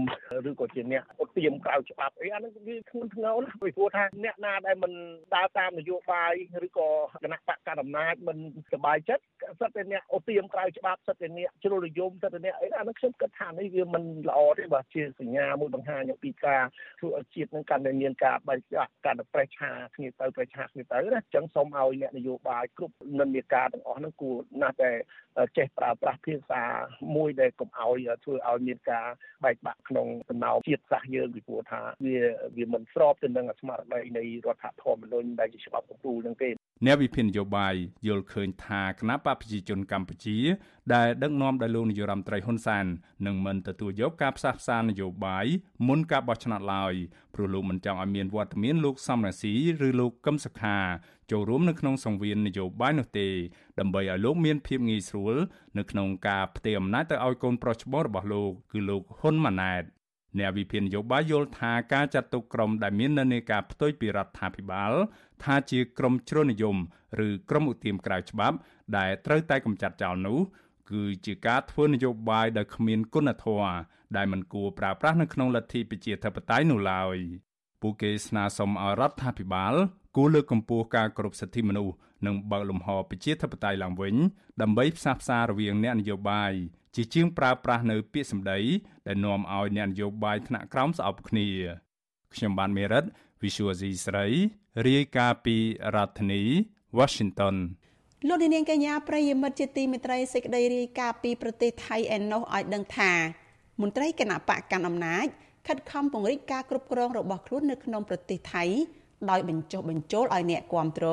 [0.49, 4.93] ឬក៏ជាអ្នកឧទាមក្រៅច្បាប់អីអានោះវាធ្ងន់ធ្ងរណាស់ពីព្រោះថាអ្នកណាដែលមិន
[5.35, 6.33] ដើរតាមនយោបាយ
[6.67, 6.89] ឬក៏
[7.23, 8.37] គណៈបកកណ្ដាលអំណាចមិន
[8.73, 9.23] សบายចិត្ត
[9.59, 16.63] សិតតែអ្នកឧទាមក្រៅច្បាប់សិតតែអ្នកជ្រុលនិយមសិតតែអ្នកអីអានោះខ្ញុំគិតថានេះវាមិនល្អទេបាទជាសញ្ញាមួយបង្ហាញអំពីការ
[16.99, 24.91] ធ្វើឲ្យជាតិនឹងកាន់តែមានការបែកបាក់កាន់តែប្រេះឆាគ្នាទៅប្រេះឆាគ្នាទៅណាអញ្ចឹងសូមឲ្យអ្នកនយោបាយគ្រប់និន្នាការទាំងអស់ហ្នឹងគួរណាស់តែ
[25.57, 26.63] ចេះប្រើប្រាស់ភាសា
[27.15, 29.06] មួយ ដែលកុំឲ្យធ្វើឲ្យមានការ
[29.44, 32.18] បែកបាក់ក្នុងដំណើរជាតិសាសន៍យើងពីព្រោះថាវា
[32.56, 36.50] វាមិនស្របទៅនឹងស្មារតីនៃរដ្ឋធម្មនុញ្ញដែលជាច្បាប់កំពូលនឹងទេ
[36.86, 37.74] អ្នកវិភាគនយោបាយ
[38.08, 40.38] យល់ឃើញថាគណៈបកប្រជាជនកម្ពុជា
[40.94, 42.86] ដែលដឹកនាំដោយលោកនាយរដ្ឋមន្ត្រីហ៊ុនសែន
[43.26, 45.46] នឹងមិនទទួលយកការផ្សះផ្សានយោបាយ
[45.88, 46.94] មុនការបោះឆ្នោតឡើយ
[47.34, 49.54] ព្រោះលោកមិនចង់ឲ្យមានវត្តមានលោកសំរាស៊ី
[49.86, 50.76] ឬលោកកឹមសុខា
[51.32, 53.28] ចូលរួមនៅក្នុងសង្វៀននយោបាយនោះទេ
[53.78, 55.34] ដើម្បីឲ្យលោកមានភាពងាយស្រួល
[55.78, 59.82] នៅក្នុងការផ្ទេរអំណាចទៅឲ្យកូនប្រុសច្បងរបស់លោកគឺលោកហ៊ុនម៉ាណែត
[60.38, 64.92] អ្នកវិភាគនយោបាយយល់ថាការចាត់ទុកក្រុមដែលមាននិន្នាការផ្ទុយពីរដ្ឋាភិបាល
[65.44, 66.76] ថាជាក្រុមជ្រុលនិយម
[67.26, 68.56] ឬក្រុមឧទាមក្រៅច្បាប់
[68.96, 70.38] ដែលត្រូវតែកម្ចាត់ចោលនោះ
[70.90, 73.72] គឺជាការធ្វើនយោបាយដោយគ្មានគុណធម៌
[74.16, 77.16] ដែលមិនគួរប្រើប្រាស់នៅក្នុងលទ្ធិប្រជាធិបតេយ្យនោះឡើយ
[77.82, 79.74] ពួកគេស្នើសុំឲ្យរដ្ឋាភិបាល
[80.16, 81.94] គួរលើកកម្ពស់ការគោរពសិទ្ធិមនុស្ស
[82.26, 84.14] និងបើកលំហប្រជាធិបតេយ្យឡើងវិញ
[84.62, 86.52] ដើម្បីផ្សះផ្សារវាងអ្នកនយោបាយ
[86.96, 88.58] ជាជាងប្រើប្រាស់នៅពាក្យសម្ដី
[89.06, 91.48] ដែលនាំឲ្យអ្នកនយោបាយថ្នាក់ក្រោមស្អប់គ្នា
[92.34, 93.04] ខ្ញុំបានមេរិត
[93.42, 94.26] Visual C ស្រី
[94.88, 95.56] រាយការណ៍ពី
[95.94, 96.42] រដ្ឋធានី
[96.98, 97.56] Washington
[98.28, 103.12] លោកនាងកញ្ញាប្រិយមិត្តជាទីមេត្រីសេចក្តីរាយការណ៍ពីប្រទេសថៃឯណោះឲ្យដឹងថា
[103.80, 105.26] មន្ត្រីគណៈបកកាន់អំណាច
[105.68, 108.64] ខិតខំពង្រីកការគ្រប់គ្រងរបស់ខ្លួននៅក្នុងប្រទេសថៃ
[109.30, 111.06] ដោយបញ្ចុះបញ្ចូលឲ្យអ្នកគាំទ្រ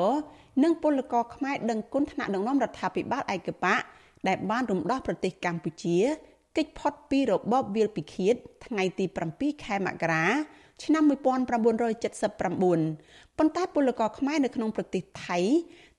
[0.63, 3.82] និងពលករខ្មែរដឹងគុណថ្នាក់ដឹកនាំរដ្ឋាភិបាលឯកបក
[4.28, 5.98] ដែលបានរំដោះប្រទេសកម្ពុជា
[6.56, 10.26] គេចផុតពីរបបវាលពិឃាត ថ្ងៃទី7ខែមករា
[10.84, 15.39] ឆ្នាំ1979ប៉ុន្តែពលករខ្មែរនៅក្នុងប្រទេសថៃ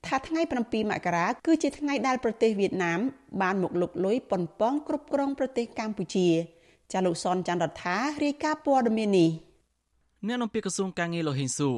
[0.06, 3.00] ថាថ្ងៃ7មករាគឺជាថ្ងៃដែលប្រទេសវៀតណាម
[3.42, 6.28] បានមកលុកលុយប៉ុនប៉ងគ្រប់គ្រងប្រទេសកម្ពុជា
[6.92, 9.30] ចាលោកសនច័ន្ទរដ្ឋារាយការណ៍ព័ត៌មាននេះ
[10.26, 11.70] អ្នកនាំពាក្យក្រសួងការងារលោកហ៊ីនស៊ូ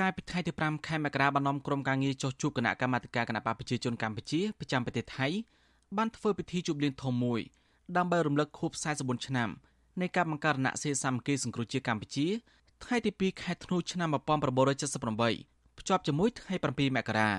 [0.00, 5.26] កាលពីថ្ងៃទី5ខែមករាបាននាំក្រុមការងារចុះជួបគណៈកម្មាធិការគណៈបកប្រជាជនកម្ពុជាប្រចាំប្រទេសថៃ
[5.96, 7.40] បានធ្វើពិធីជប់លៀងធំមួយ
[7.96, 9.48] ដើម្បីរំលឹកខួប44ឆ្នាំ
[10.00, 12.26] នៃការបង្កើតរណសិរ្សសាមគ្គីសង្គ្រោះជាតិកម្ពុជា
[12.84, 17.30] ថ្ងៃទី2ខែធ្នូឆ្នាំ1978ភ្ជាប់ជាមួយថ្ងៃ7មករា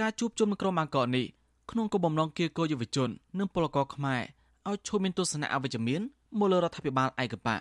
[0.00, 1.26] ការជួបជុំនឹងក្រុមអង្គរនេះ
[1.70, 4.22] ក្នុងគោលបំណងគៀកោយុវជន និងពលករខ្មែរ
[4.68, 6.00] ឲ្យឈប់មានទស្សនៈអវិជ្ជមាន
[6.38, 7.60] មកលើរដ្ឋាភិបាលឯកបក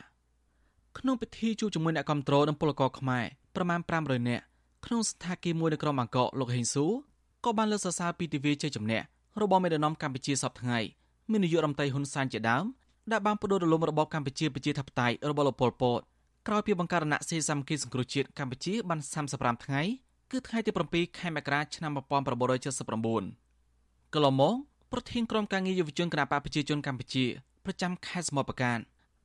[0.97, 4.43] ក្នុងពិធីជួបជាមួយអ្នកគ្រប់គ្រងនិងពលករខ្មែរ ប្រមាណ500នាក់
[4.85, 6.85] ក្នុងស្ថានភាពមួយនៅក្រុមអង្គរលោកហេងស៊ូ
[7.45, 8.99] ក៏បានលើកសរសើរពីទិវាជ័យជំនះ
[9.41, 10.79] របស់មេដឹកនាំកម្ពុជាសពថ្ងៃ
[11.31, 12.65] មាននាយករដ្ឋមន្ត្រីហ៊ុនសែនជាដើម
[13.11, 15.99] ដែលបានផ្ដួលរំលំរបបកម្ពុជាប្រជាធិបតេយ្យរបស់លោកប៉ុលពត
[16.47, 18.99] ក្រោយពីបង្កើតរណសិរ្សសាមគ្គីសង្គ្រោះជាតិកម្ពុជាបាន
[19.31, 19.81] 35ថ្ងៃ
[20.31, 24.53] គឺថ្ងៃទី7ខែមករាឆ្នាំ1979កន្លងមក
[24.91, 27.25] ប្រធានក្រុមការងារយុវជនគណបកប្រជាជនកម្ពុជា
[27.65, 28.77] ប្រចាំខេត្តសមុទ្រប្រការ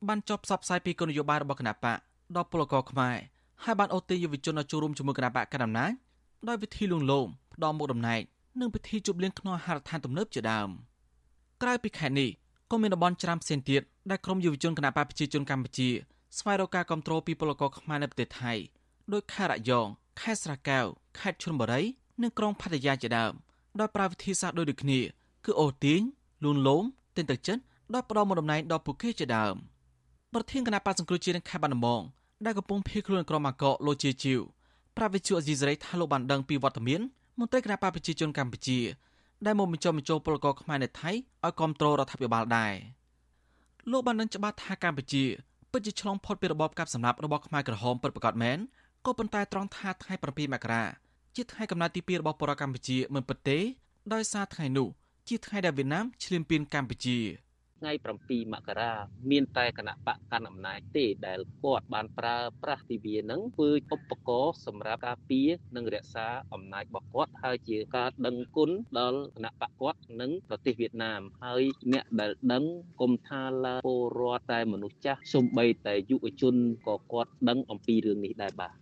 [0.07, 1.97] បានចុះផ្សព្វផ្សាយពីគោលនយោបាយរបស់គណបក
[2.35, 3.17] ដល់ពលករខ្មែរ
[3.63, 5.91] ហើយបានអូសទាញយុវជនឲ្យចូលរួមជាមួយគណបកកណ្ដាលអំណាច
[6.47, 8.21] ដោយវិធីលួងលោមផ្ដំមុខតំណែង
[8.59, 10.69] និងពិធីជប់លៀងក្នុងអាហារដ្ឋានទំនើបជាដើម
[11.61, 12.29] ក្រៅពីខេត្តនេះ
[12.71, 15.89] ក៏មានតំបន់ច្រាមផ្សេងទៀតដែលក្រមយុវជនគណបកប្រជាជនកម្ពុជា
[16.37, 18.53] ស្វែងរកការគ្រប់គ្រងពីពលករខ្មែរនៅប្រទេសថៃ
[19.13, 19.87] ដោយខេត្តរយង
[20.21, 20.85] ខេត្តស្រែកែវ
[21.19, 21.81] ខេត្តឈុនបុរី
[22.21, 23.33] និងក្រុងផាត់យាជាដើម
[23.79, 24.99] ដោយប្រើវិធីសាស្ត្រដូចដូចគ្នា
[25.45, 26.01] គឺអូទាញ
[26.43, 26.83] លូនលោម
[27.17, 27.61] ទិនទឹកចិត្ត
[27.93, 29.55] ដោយផ្ដល់មុខតំណែងដល់ពួកគេជាដើម
[30.33, 32.01] ប្រធានគណៈបកសង្គ្រោះជាតិនៅខេត្តបាត់ដំបង
[32.45, 34.39] ដែលកំពុងភៀសខ្លួនក្រុមអាកកលោកជាជីវ
[34.97, 37.01] ប្រាវិជ្ជាអេស៊ីសរ៉ៃថាលោកបានដឹងពីវត្តមាន
[37.39, 38.79] មន្ត្រីគណៈបកប្រជាជនកម្ពុជា
[39.45, 42.73] ដែលមកបញ្ចុះបញ្ចូលពលករខ្មែរនៅថៃឲ្យគ្រប់គ្រងរដ្ឋាភិបាលដែរ
[43.91, 45.23] លោកបាននឹងច្បាស់ថាកម្ពុជា
[45.71, 48.57] ពិតជាឆ្លងផុតពីរបបកាប់សម្លាប់របស់ខ្មែរក្រហមពិតប្រាកដមែន
[49.05, 50.83] ក៏ប៉ុន្តែត្រង់ថាថ្ងៃ7មករា
[51.35, 53.57] ជាថ្ងៃកំណើតទី2របស់ប្រជាកម្ពុជាមិនពិតទេ
[54.13, 54.87] ដោយសារថ្ងៃនោះ
[55.27, 57.17] ជាថ្ងៃដែលវៀតណាមឈ្លានពានកម្ពុជា
[57.79, 58.93] ថ្ងៃ7មករា
[59.31, 71.63] មានតែគណៈបកកណ្ដាលអំណាចទេដែលគាត់បានប្រើប្រាស់ទិវានឹងធ្វើឧបករណ៍សម្រាប់ការពារនិងរក្សាអំណាចរបស់គាត់ហើយជាការដឹងគុណដល់គណៈបកគាត់និងប្រទេសវៀតណាមហើយ
[71.93, 72.63] អ្នកដែលដឹង
[73.01, 76.55] គុំថាឡាពលរដ្ឋតែមនុស្សចាស់សំបីតែយុវជន
[76.87, 78.73] ក៏គាត់ដឹងអំពីរឿងនេះដែរបាទ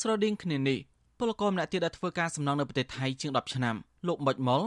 [0.00, 0.78] ស្រដៀងគ្នានេះ
[1.18, 3.76] ពលករម្នាក់ទៀតដែលធ្វើការសំណងនៅប្រទេសថៃជាង10ឆ្នាំ
[4.06, 4.62] លោកមុចមុល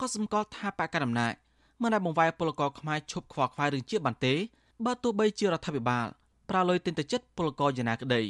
[0.00, 1.34] ក៏សម្គាល់ថាបកកណ្ដាលអំណាច
[1.82, 4.34] មិនដែលបង្វែរពលករខ្មែរឈប់ខ្វល់ខ្វាយរឿងជាតិបានទេ
[4.84, 6.06] បើទោះបីជារដ្ឋាភិបាល
[6.50, 8.22] ប្រើលុយទិញទៅចិត្តពលករយ៉ាងណាក្តី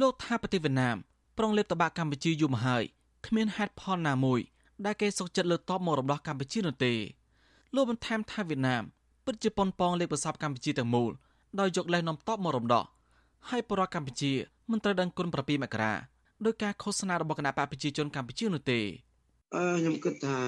[0.00, 0.96] លោកថាប្រទេសវៀតណាម
[1.38, 2.84] ប្រុងលេបតបាក់កម្ពុជាយូរមកហើយ
[3.26, 4.40] គ្មានហេតុផលណាមួយ
[4.84, 6.92] ដែលគេសុកចិត្តលើតបមករំដោះកម្ពុជានោះទេ
[7.74, 8.82] លោកបន្ថែមថាវៀតណាម
[9.24, 11.10] ពិតជាប៉ុនប៉ងលេបប្រសពកម្ពុជាទាំងមូល
[11.60, 12.84] ដោយយកលេសនាំតបមករំដោះ
[13.48, 14.32] ហើយបរិវត្តកម្ពុជា
[14.70, 15.92] មិនត្រូវដឹងគុណ7មករា
[16.44, 18.80] ដោយការឃោសនារបស់គណៈបកប្រជាជនកម្ពុជានោះទេ
[19.54, 20.38] អឺខ្ញុំគិតថា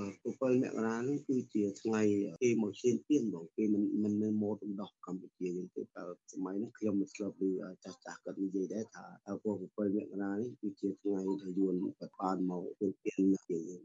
[0.00, 2.02] 7មករានេះគឺជាថ្ងៃ
[2.42, 7.44] គេមកឈានទានបងគេមិនមិននៅម៉ូដរំដោះកម្ពុជាយើងទេតែសម័យនេះខ្ញុំមិនស្លាប់ឮ
[7.84, 9.04] ចាស់ចាស់គាត់និយាយដែរថា
[9.42, 9.78] ពួក7មក
[10.22, 13.80] រានេះគឺជាថ្ងៃដែលយួនគាត់បានមកទានទានយើង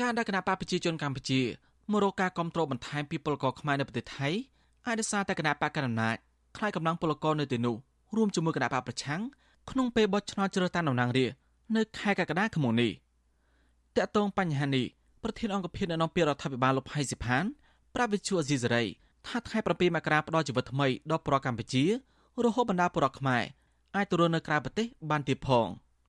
[0.00, 1.40] ការដែលគណៈបកប្រជាជនកម្ពុជា
[1.92, 4.28] មករកការគ្រប់គ្រងបន្ថែមពីពលករខ្មែរនៅប្រទេសថៃ
[4.86, 6.16] អាចដោយសារតែគណៈបកកណ្ដាលអំណាច
[6.56, 7.76] ខ្លាយកម្លាំងពលករនៅទីនោះ
[8.16, 9.20] រួមជាមួយគណៈបកប្រឆាំង
[9.70, 11.38] ក្នុងពេលបោះឆ្នោតជ្រើសតាំងតំណាងរាស្ត្រ
[11.76, 12.90] នៅខែកក្កដាឆ្នាំនេះ
[13.98, 14.86] តកតងបញ្ហានេះ
[15.22, 17.44] ប្រធានអង្គភិបអ្នកនាំពាក្យរដ្ឋាភិបាលលោកផៃសិផាន
[17.94, 18.84] ប្រាប់វិទ្យុអេស៊ីសេរី
[19.28, 21.84] ថាថ្ងៃ7មករាផ្ដល់ជីវិតថ្មីដល់ប្រជាកម្ពុជា
[22.44, 23.42] រហូតបណ្ដាប្រជាខ្មែរ
[23.96, 25.68] អាចទៅរស់នៅក្រៅប្រទេសបានទៀតផង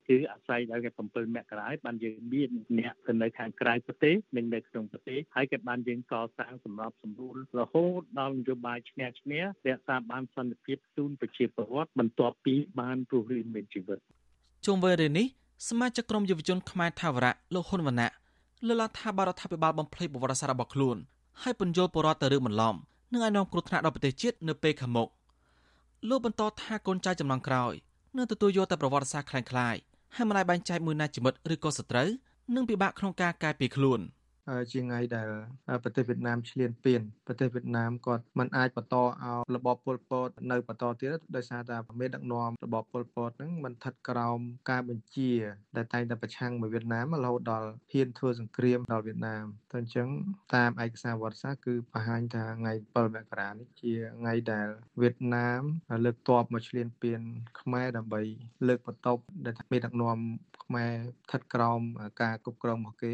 [0.10, 14.00] គឺអាស្រ័យដល់គេ7មករាបានយើងមានអ្នកទៅនៅខាងក្រៅប្រទេសនិងនៅក្នុងប្រទេសហើយគេបានយើងកសាងសម្រាប់សម្រួលរហូតដល់នយោបាយឈ្នះឈ្នះរក្សាបានសន្តិភាពជូនប្រជាពលរដ្ឋបន្ទាប់ពីបានរស់រានមានជីវិត
[14.66, 15.28] ជុំវិញរឿងនេះ
[15.69, 18.11] សមាជិកក្រុមយុវជនខ្មែរថាវរៈលោកហ៊ុនវណ្ណៈ
[18.67, 20.97] លើកឡើងថាបរដ្ឋាភិបាលបំភ្លេចប្រវត្តិសាស្ត្ររបស់ខ្លួន
[21.43, 22.75] ហើយពន្យល់បរដ្ឋទៅរឿងបន្លំ
[23.13, 25.09] នឹងឲ្យនាំគ្រោះថ្នាក់ដល់ប្រទេសជាតិនៅពេលខាងមុខ
[26.09, 27.73] លោកបន្តថាកូនចៅចំនួនក្រោយ
[28.17, 29.81] នឹងទទួលយកតែប្រវត្តិសាស្ត្រคล้ายៗ
[30.17, 32.09] ហើយមិនអាចបែងចែកមួយណាជាមិត្តឬក៏សត្រូវ
[32.55, 34.01] នឹងពិបាកក្នុងការកែពីខ្លួន។
[34.72, 35.28] ជាថ្ងៃដែល
[35.84, 39.10] ប្រទេសវៀតណាមឈ្លានពានប្រទេសវៀតណាមគាត់មិនអាចបន្តឲ្យ
[39.56, 45.32] របបប៉ុលពតនៅបន្តទៀតដោយសារតែមេដឹកនាំរបបប៉ុលពតហ្នឹងមិនស្ថិតក្រោមការបញ្ជា
[45.76, 50.08] ដែលតែងតែប្រឆាំងមកវៀតណាមរហូតដល់ហ៊ានធ្វើសង្គ្រាមដល់វៀតណាមតែអញ្ចឹង
[50.56, 54.68] តាមឯកសារវត្តសាស្ត្រគឺបង្ហាញថាថ្ងៃ7មករានេះជាថ្ងៃដែល
[55.02, 55.62] វៀតណាម
[56.06, 57.22] លើកទ័ពមកឈ្លានពាន
[57.60, 58.22] ខ្មែរដើម្បី
[58.68, 60.18] លើកបន្ទប់ដែលមេដឹកនាំ
[60.64, 60.92] ខ្មែរ
[61.24, 61.82] ស្ថិតក្រោម
[62.22, 63.14] ការគ្រប់គ្រងរបស់គេ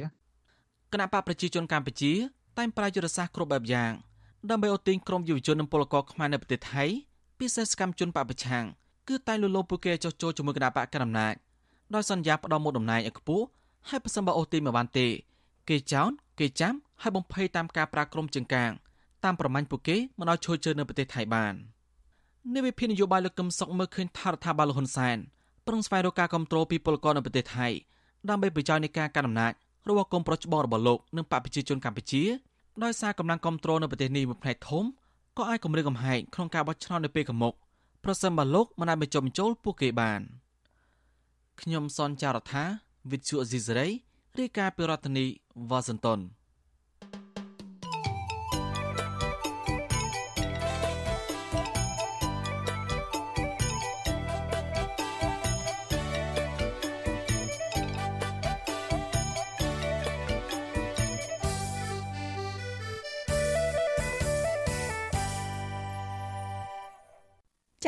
[0.93, 2.13] គណៈបកប្រជាជនកម្ពុជា
[2.58, 3.91] តែងប្រើយុទ្ធសាស្ត្រគ្រប់បែបយ៉ាង
[4.49, 6.84] ដើម្បីអូសទាញក្រុមយុវជននិងពលករខ្មែរនៅប្រទេសថៃ
[7.39, 8.65] ពិសេសសកម្មជនបពប្រឆាំង
[9.08, 11.34] គឺតែងលុលោពួកគេចោះចូលជាមួយគណៈបកកណ្ដាលអំណាច
[11.93, 13.45] ដោយសន្យាផ្ដល់មុខតំណែងឲ្យខ្ពស់
[13.89, 15.08] ហើយប្រសិនបើអូទីមិនបានទេ
[15.69, 18.71] គេចោទគេចាំហើយបំភ័យតាមការប្រាក្រមជើងកាង
[19.23, 21.54] តាមប្រមាញ់ពួកគេមិនឲ្យចូលជើងនៅប្រទេសថៃបាន
[22.54, 25.17] នាយវិភាននយោបាយលោកកឹមសុខមើលឃើញថារដ្ឋាភិបាលលហ៊ុនសែន
[25.67, 27.67] ប្រឹងស្វែងរកការគ្រប់គ្រងពីពលករនៅប្រទេសថៃ
[28.30, 29.54] ដើម្បីប្រយោជន៍នៃការកាន់អំណាច
[29.89, 32.23] របស់កុំប្រុសច្បងរបស់លោកនិងបកប្រជាជនកម្ពុជា
[32.84, 34.84] ដោយសារកម្លាំងគ្រប់គ្រងនៅប្រទេសនេះមួយផ្នែកធំ
[35.38, 37.54] ក៏អាចគម្រាមកំហែងក្នុងការបោះឆ្នោតនៅពេលខាងមុខ
[38.04, 40.21] ប្រសិនបើលោកមិនអាចបញ្ចុះបញ្ចូលពួកគេបាន
[41.62, 42.63] ខ្ញុំសនចាររថា
[43.12, 43.88] វិទ្យុអេស៊ីសរ៉ៃ
[44.39, 45.25] រាយការណ៍ពីរដ្ឋធានី
[45.69, 46.19] វ៉ាស៊ីនតោន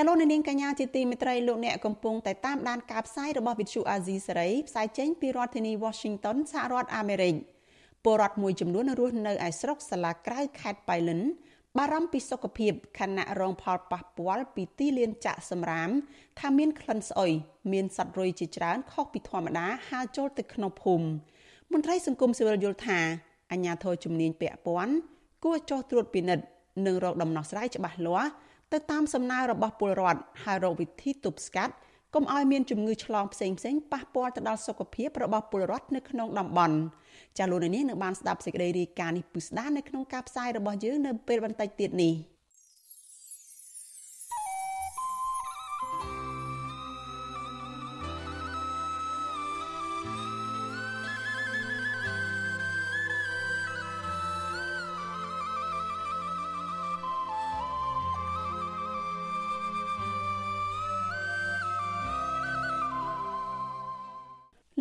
[0.01, 7.35] ចាលោកនាងកញ្ញាជាទីមេត្រីលោកអ្នកកំពុងតែតាមដានការផ្សាយរបស់វិទ្យុអាស៊ីសេរីផ្សាយចេញពីរដ្ឋធានី Washington សហរដ្ឋអាមេរិក
[8.03, 11.21] ពលរដ្ឋមួយចំនួនរស់នៅឯស្រុកសាឡាក្រៅខេត្តបៃលិន
[11.77, 15.89] បារម្ភពីសុខភាពខណៈរងផលប៉ះពាល់ពីទីលានចាក់សំរាម
[16.39, 17.31] ថាមានក្លិនស្អុយ
[17.71, 21.05] មានសត្វរុយជាច្រើនខុសពីធម្មតាហើរចូលទៅក្នុងភូមិ
[21.71, 22.99] មន្ត្រីសង្គមស៊ីវិលយល់ថា
[23.51, 24.93] អាជ្ញាធរជំនាញពាក់ព័ន្ធ
[25.43, 26.45] គួរចុះត្រួតពិនិត្យ
[26.85, 28.31] និងរកដំណោះស្រាយច្បាស់លាស់
[28.73, 31.73] ទៅតាមសំណើរបស់ពលរដ្ឋហើយរកវិធីទប់ស្កាត់
[32.15, 36.77] កុំឲ្យមានជំងឺឆ្លងផ្សេងផ្សេងប៉ះពាល់ទៅដល់សុខភាពរបស់ពលរដ្ឋនៅក្នុងតំបន់
[37.37, 42.13] ចាលោកនាងនឹងបានស្ដាប់សេចក្តីរាយការណ៍នេះពិស្ដានៅក្នុងការផ្សាយរបស់យើងនៅពេលបន្តិចទៀតនេះ។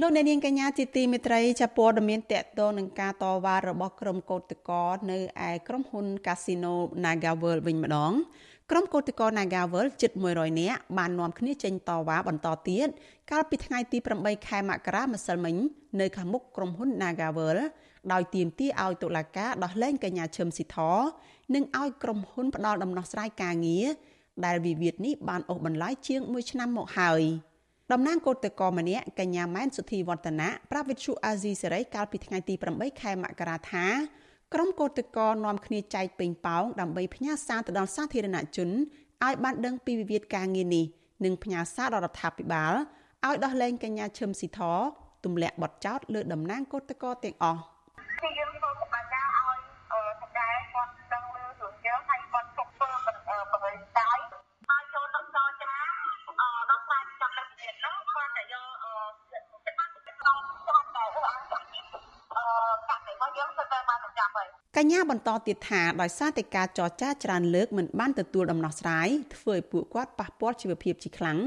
[0.03, 8.13] លោកអ្នកនាងកញ្ញាជាទីមេត្រីចាព័ត៌មានតកតនឹងការតវ៉ារបស់ក្រុមកោតកោនៅឯក្រុមហ៊ុន Casino NagaWorld វិញម្ដង
[8.71, 12.89] ក្រុមកោតកោ NagaWorld ជិត100នាក់បាននាំគ្នាចេញតវ៉ាបន្តទៀត
[13.31, 15.57] កាលពីថ្ងៃទី8ខែមករាម្សិលមិញ
[16.01, 17.61] នៅខាងមុខក្រុមហ៊ុន NagaWorld
[18.13, 20.77] ដោយទាមទារឲ្យតុលាការដោះលែងកញ្ញាឈឹមស៊ីធ
[21.55, 23.87] និងឲ្យក្រុមហ៊ុនផ្ដាល់ដំណោះស្រាយការងារ
[24.45, 27.25] ដែលវិវាទនេះបានអូសបន្លាយជាង1ឆ្នាំមកហើយ។
[27.93, 33.87] តំណាងកោតតកម្នាក់កញ្ញាម៉ែនសុធីវឌ្ឍនៈប្រាប់វិទ្យុអាស៊ីសេរីកាលពីថ្ងៃទី8ខែមករាថា
[34.55, 38.71] ក្រុមកោតតកនាំគ្នាចែកពេញប៉ោងដើម្បីផ្ញើសារទៅដល់សាធារណជន
[39.25, 40.85] ឲ្យបានដឹងពីវិវាទការងារនេះ
[41.25, 42.73] និងផ្ញើសារដល់រដ្ឋាភិបាល
[43.27, 44.61] ឲ្យដោះលែងកញ្ញាឈឹមស៊ីធ
[45.25, 47.61] ទម្លាក់បទចោទលើតំណាងកោតតកទាំងអស់
[48.39, 49.59] យើងធ្វើបដិការឲ្យ
[50.21, 52.89] សម្ដែងគាត់ដឹងលើរឿងយើងហើយគាត់ទុកធ្វើ
[53.53, 55.73] បរិយាកាសឲ្យចូលទៅចរចា
[56.71, 58.93] ដោះស្រាយចំណាប់ទៀតនោះគាត់តែយ កអឺ
[59.67, 71.39] ច្បាប់ក្នុងជាប់តែអឺកាក់របស់យើងទៅបានបញ្ចប់ហើយកញ្ញាបន្តទៀតថាដោយសារតែការចរចាច្រើនលើកមិនបានទទួលដំណោះស្រាយធ្វើឲ្យពួកគាត់ប៉ះពាល់ជីវភាពជាខ្លាំង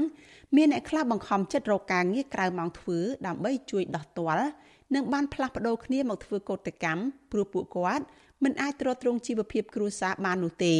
[0.56, 4.46] មានអ្នកខ្លះបង្ខំចិត្តរកការងារក្រៅម៉ោងធ្វើដើម្បីជួយដោះទាល់
[4.94, 7.00] និងបានផ្លាស់ប្ដូរគ្នាមកធ្វើកោតកម្ម
[7.32, 8.04] ព្រោះពួកគាត់
[8.44, 10.74] មិនអាចទ្រទ្រង់ជីវភាពគ្រួសារបាននោះទេ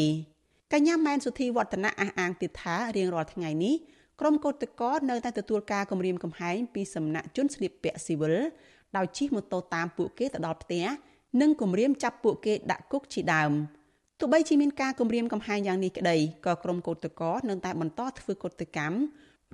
[0.73, 3.75] កញ្ញាម៉ែនសុធីវឌ្ឍនៈអះអាងទៀតថារៀងរាល់ថ្ងៃនេះ
[4.21, 8.35] ក្រុមកោតក្រនៅតែទទួលការគម្រាមកំហែងពីសំណាក់ជនស្លៀកពាក់ស៊ីវិល
[8.97, 10.85] ដោយជិះម៉ូតូតាមពួកគេទៅដល់ផ្ទះ
[11.41, 13.53] និងគម្រាមចាប់ពួកគេដាក់គុកជាដើម
[14.19, 18.99] ទោះបីជាមានការគម្រាមកំហែងយ៉ាងនេះក្តីក៏ក្រុមកោតក្រនៅតែបន្តធ្វើកោតកម្ម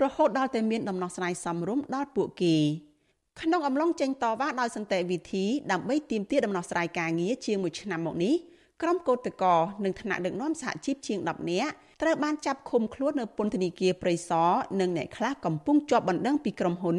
[0.02, 2.56] រហូតដល់តែមានដំណោះស្រាយសមរម្យដល់ពួកគេ
[3.40, 8.34] ក្នុងអំឡុងចេញតវ៉ាដោយសន្តិវិធីដើម្បីទាមទារដំណោះស្រាយការងារជាង1ឆ្នាំមកនេះ
[8.82, 16.96] ក្រុមកោតក្រនិងថ្នាក់ដឹកនាំសហជីពជាង10នាក់ត្រូវបានចាប់ឃុំខ្លួននៅពន្ធនាគារព្រៃសរនិងអ្នកខ្លះកំពុងជាប់បណ្ដឹងពីក្រុមហ៊ុន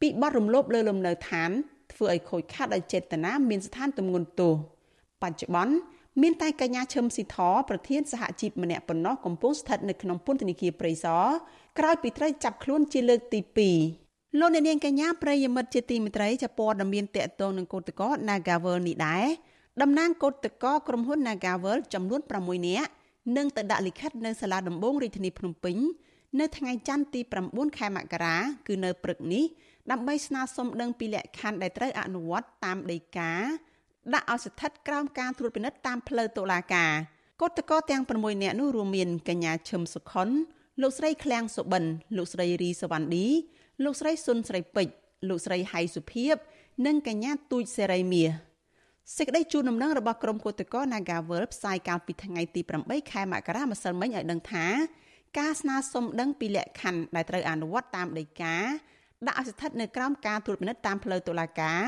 [0.00, 1.50] ពីបទរំលោភលើលំនៅឋាន
[1.92, 4.52] ធ្វើឲ្យខូចខាតដោយចេតនាមានស្ថានទម្ងន់ទោស
[5.22, 5.74] បច្ចុប្បន្ន
[6.22, 11.24] មានតែកញ្ញាឈឹមស៊ីធប្រធានសហជីពម្នាក់ប៉ុណ្ណោះកំពុងស្ថិតនៅក្នុងពន្ធនាគារព្រៃសរ
[11.78, 13.40] ក្រោយពីត្រូវចាប់ខ្លួនជាលើកទី
[13.90, 19.26] 2លោកអ្នកនាងកញ្ញាប្រិយមិត្តជាទីមេត្រីចាព័ត៌មានតកតងនឹងកោតកោ Nagavel នេះដែរ
[19.82, 22.90] តំណាងកោតកោក្រុមហ៊ុន Nagavel ចំនួន6នាក់
[23.36, 25.76] នឹងទៅដាក់លិខិតនៅសាលាដំបងរាជធានីភ្នំពេញ
[26.40, 28.36] នៅថ្ងៃច័ន្ទទី9ខែមករា
[28.66, 29.44] គឺនៅព្រឹកនេះ
[29.90, 33.32] ដើម្បីស្នើសុំដឹងពីលក្ខខណ្ឌដែលត្រូវអនុវត្តតាមដីកា
[34.14, 36.92] ដាក់ឲ្យស្ថិតក្រោមការត្រួតពិនិត្យតាមផ្លូវតុលាការ
[37.42, 40.28] កោតកោទាំង6នាក់នោះរួមមានកញ្ញាឈឹមសុខុន
[40.82, 41.84] លោកស្រីឃ្លាំងសុបិន
[42.16, 43.26] លោកស្រីរីសវណ្ឌី
[43.84, 44.94] លោកស្រីសុនស្រីពេជ្រ
[45.28, 46.36] លោកស្រីហៃសុភីប
[46.86, 48.45] និងកញ្ញាទូចសេរីមាស
[49.14, 54.66] សេចក្តីជូនដំណឹងរបស់ក្រុមកោតក្រ Nagavel ផ្សាយកាលពីថ្ងៃទី8ខែមករាម្សិលមិញឲ្យដឹងថា
[55.38, 58.56] ការស្នើសុំដឹងពីលក្ខខណ្ឌដែលត្រូវអនុវត្តតាមដីកា
[59.26, 61.80] ដាក់ឲ្យស្ថិតនៅក្រោមការត្រួតពិនិត្យតាមផ្លូវតុលាការ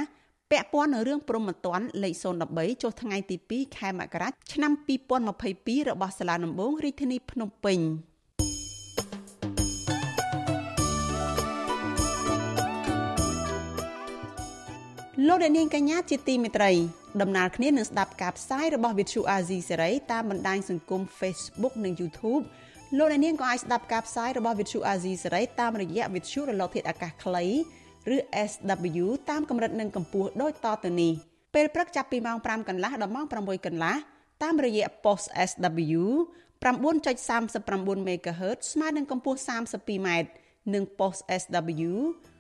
[0.51, 2.15] ពាក់ព័ន្ធនឹងរឿងព្រំប្រទានលេខ
[2.49, 4.73] 013ចុះថ្ងៃទី2ខែមករាឆ្នាំ
[5.31, 7.79] 2022របស់សាលាដំបងរាជធានីភ្នំពេញ
[15.31, 16.73] លោកអ្នកនាងកញ្ញាជាទីមេត្រី
[17.21, 22.43] ដំណើរគ្នានឹងស្ដាប់ការផ្សាយរបស់ Vithu Azizi Serai តាមបណ្ដាញសង្គម Facebook និង YouTube
[22.99, 27.45] លោកអ្នកនាងក៏អាចស្ដាប់ការផ្សាយរបស់ Vithu Azizi Serai តាមរយៈ Vithu រលកធាតុអាកាសខ្លី
[28.15, 28.19] ឬ
[28.51, 31.13] SW តាមកម្រិតនិងកម្ពស់ដូចតទៅនេះ
[31.55, 33.97] ពេលព្រឹកចាប់ពីម៉ោង5កន្លះដល់ម៉ោង6កន្លះ
[34.43, 36.03] តាមរយៈ post SW
[36.65, 40.09] 9.39 MHz ស្មើនឹងកម្ពស់ 32m
[40.75, 41.93] និង post SW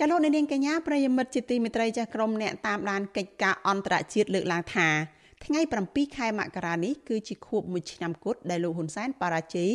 [0.00, 4.88] ចលនានាងកញ្ញាប្រិយមិត្តជាទីមេត្រីចាស់ក្រុមអ្នកតាមដានកិច្ចការអន្តរជាតិលើកឡើងថា
[5.44, 9.72] ថ្ងៃ7ខែមករានេះគឺជាខួប1ឆ្នាំគត់ដែលលោកហ៊ុនសែនបរាជ័យ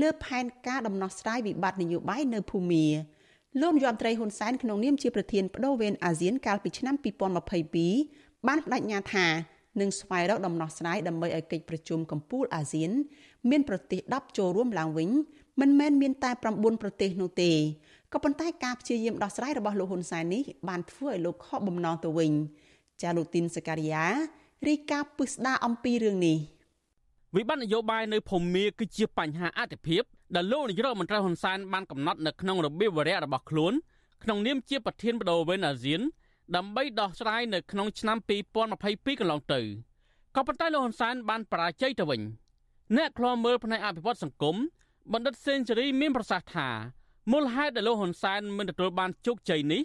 [0.00, 2.86] លើផែនការដំណោះស្រាយវិបត្តិនយោបាយនៅភូមា
[3.60, 6.94] លោកនាយរដ្ឋមន្ត្រីហ៊ុនសែនក្នុងនាមជាប្រធានបដូវវេនអាស៊ានកាលពីឆ្នាំ
[7.70, 9.26] 2022បានបដិញ្ញាថា
[9.80, 12.90] នឹងស្វែងរកដំណោះស្រាយដើម្បីឲ្យកិច្ចប្រជុំកំពូលអាស៊ាន
[13.50, 15.10] មានប្រទេស10ចូលរួមឡើងវិញ
[15.60, 17.52] មិនមែនមានតែ9ប្រទេសនោះទេ
[18.14, 22.32] ក៏ប៉ុន្តែការព្យាយាមដោះស្រាយរបស់លោកហ៊ុនសែននេះបានធ្វើឲ្យលោកខកបំណងទៅវិញ
[23.02, 24.04] ចាលោកទីនសការីយ៉ា
[24.66, 26.38] រីកាពិស្ដាអំពីរឿងនេះ
[27.36, 30.02] វិបត្តិនយោបាយនៅភូមាគឺជាបញ្ហាអតិភិប
[30.34, 33.72] ដែលលោកនាយករដ្ឋមន្ត្រីហ៊ុនសែនបានកំណត់នៅក្នុងរបៀបវរៈរបស់ខ្លួន
[34.22, 36.00] ក្នុងនាមជាប្រធានបដូវវេនអាស៊ាន
[36.56, 38.18] ដើម្បីដោះស្រាយនៅក្នុងឆ្នាំ
[38.68, 39.60] 2022កន្លងទៅ
[40.36, 42.20] ក៏ប៉ុន្តែលោកហ៊ុនសែនបានបរាជ័យទៅវិញ
[42.96, 44.56] អ្នកខ្លាំមើលផ្នែកអភិវឌ្ឍសង្គម
[45.12, 46.68] បណ្ឌិតសេនស៊ូរីមានប្រសាសន៍ថា
[47.32, 49.82] មូលហេតុដែលលោកហ៊ុនសែនមិនទទួលបានជោគជ័យនេះ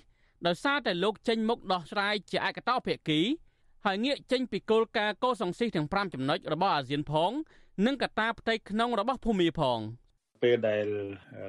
[0.48, 3.20] ដោយសារតែលោកចេញមុខដោះស្រាយជាឯកតោភាគី
[3.86, 7.32] ហើយងាកចេញពីគោលការណ៍កោសង្ស៊ីទាំង5ចំណុចរបស់អាស៊ានផង
[7.86, 9.80] និងកត្តាផ្ទៃក្នុងរបស់ភូមាផង
[10.44, 10.86] ពេលដែល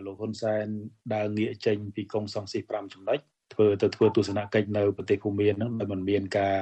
[0.06, 0.66] លោកហ៊ុនសែន
[1.14, 3.18] ដើរងាកចេញពីកងសង្ស៊ី5ចំណុច
[3.54, 6.58] ធ្វើទៅធ្វើទស្សនកិច្ចនៅប្រទេសភូមាហ្នឹងដោយមិនមានការ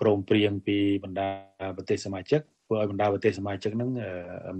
[0.00, 1.28] ព្រមព្រៀងពីបណ្ដា
[1.76, 3.90] ប្រទេសសមាជិក ធ្វើឲ្យបណ្ដាប្រទេសសមាជិកហ្នឹង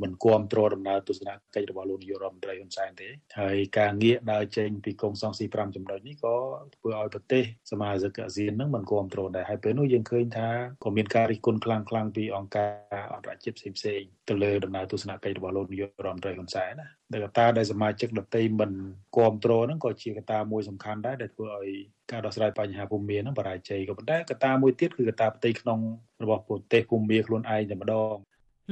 [0.03, 3.09] មិនគ្រប់គ្រងដំណើរទស្សនកិច្ចរបស់លោកនាយករដ្ឋមន្ត្រីហ៊ុនសែនទេ
[3.41, 6.37] ហើយការងាកដើរចេញពីកងសង្ស៊ី5ចំណុចនេះក៏
[6.77, 10.49] ធ្វើឲ្យប្រទេសសមាជិកអាស៊ានហ្នឹងមិនគ្រប់គ្រងដែរហើយពេលនោះយើងឃើញថា
[10.85, 12.67] ក៏មានការរិះគន់ខ្លាំងខ្លាំងពីអង្គកា
[13.01, 18.71] រអន្តរជាតិផ្សេងៗទៅលើដំណើរទស្សនកិច្ចរបស់លោកនាយករដ្ឋមន្ត្រីហ៊ុនសែនណាដែលកត្តាដែលសមាជិកដទៃមិន
[19.17, 21.69] គ្រប់គ្រងហ្នឹងក៏ជាកត្តាមួយសំខាន់ដែរដែលធ្វើឲ្យ
[22.11, 25.81] ការដោះស្រាយបញ្ហាភូមិមានហ្នឹងបរាជ័យក៏ប៉ុន្តែកត្តាមួយទៀតគឺកត្តាផ្ទៃក្នុង
[26.23, 28.17] របស់ប្រទេសភូមិខ្លួនឯងតែម្ដង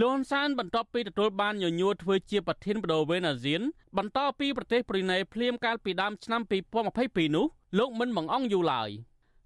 [0.02, 3.62] លន់សានបន្ទាប់ពីទទួលបានញញួរធ្វើជាប្រធានបដូវវេនអាស៊ាន
[3.98, 6.40] បន្តពីប្រទេសប្រ៊ុយណេភ្លាមកាលពីដើមឆ្នាំ
[6.88, 7.46] 2022នោះ
[7.78, 8.90] លោកមិនបង្អង់យូរឡើយ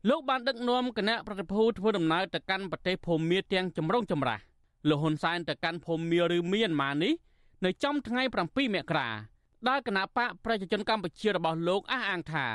[0.09, 4.42] លោកបានដឹកនាំគណៈប្រតិភូធ្វើដំណើរទៅកាន់ប្រទេសភូមាទាំងចម្រុងចម្រាស់
[4.88, 7.12] លោកហ៊ុនសែនទៅកាន់ភូមាឬមីយ៉ាន់ម៉ានេះ
[7.64, 9.09] នៅចំថ្ងៃ7មករា
[9.69, 12.47] ដែលគណៈបកប្រជាជនកម្ពុជារបស់លោកអះអាងថា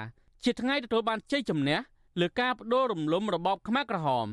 [0.44, 1.78] ជាថ្ងៃទទួលបានជ័យជំនះ
[2.22, 4.28] លើការបដូររំលំរបបខ្មែរក្រហម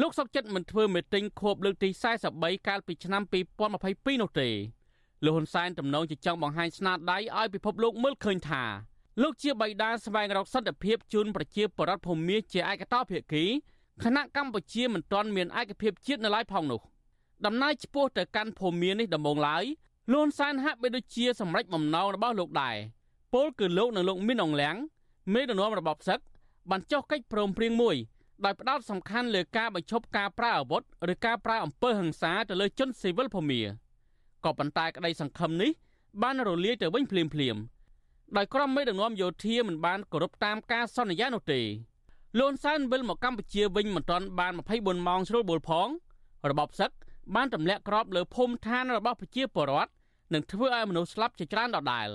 [0.00, 1.88] លោកសុកចិត្តមិនធ្វើមេតិញខួបលើកទី
[2.28, 3.22] 43កាលពីឆ្នាំ
[3.72, 4.48] 2022នោះទេ
[5.24, 8.64] លោកហ៊ុនសែនទំនងជាចង់បង្ហាញស្នាដៃឲ្យពិភពលោកមើលឃើញថា
[9.22, 13.44] លោកជាបៃតាស្វែងរកសន្តិភាពជូនប្រជាពលរដ្ឋភូមាជាឯកតោភាគី
[14.04, 16.80] ខណៈកម្ពុជាមិនទាន់មានឯកភាពជាតិនៅឡើយផងនោះ
[17.46, 19.64] ដំណើរឆ្ពោះទៅកាន់ភូមានេះដំបូងឡើយ
[20.10, 22.76] លន់សានហាក់បីដូចជាសម្រេចបំណងរបស់លោកដែរ
[23.32, 24.76] ពលគឺលោកនិងលោកមីនអងលៀង
[25.32, 26.18] មេដឹកនាំរបបសឹក
[26.70, 27.96] បានចុះកិច្ចព្រមព្រៀងមួយ
[28.44, 33.60] ដោយផ្ដោតសំខាន់លើការបញ្ឈប់ការប្រើអាវុធឬការប្រើអំពើហិង្សាទៅលើជនស៊ីវិលភូមា
[34.44, 35.70] ក៏ប៉ុន្តែក្តីសង្ឃឹមនេះ
[36.22, 37.56] បានរលាយទៅវិញភ្លាមភ្លាម
[38.36, 41.60] ដោយក្រុមមេដឹកនាំយោធាមិនបានគោរពតាមការសន្យានោះទេ
[42.40, 45.88] លន់សានវិលមកកម្ពុជាវិញមិនទាន់បាន24ម៉ោងជ្រុលបុលផង
[46.50, 46.90] របបសឹក
[47.34, 49.90] បានទម្លាក់គ្រាប់លើភូមិឋានរបស់ប្រជាពលរដ្ឋ
[50.34, 52.08] និងធ្វើឲ្យមនុស្សស្លាប់ជាច្រើនដដែល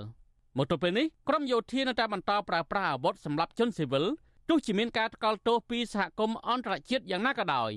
[0.56, 4.04] មកទល់ពេលនេះក្រុមយោធានៅតែបន្តប្រើប្រាស់អាវុធសម្រាប់ជនស៊ីវិល
[4.48, 7.72] ទោះជាមានការថ្កោលទោសពីសហគមន៍អន្តរជាតិយ៉ាងណាក៏ដោយ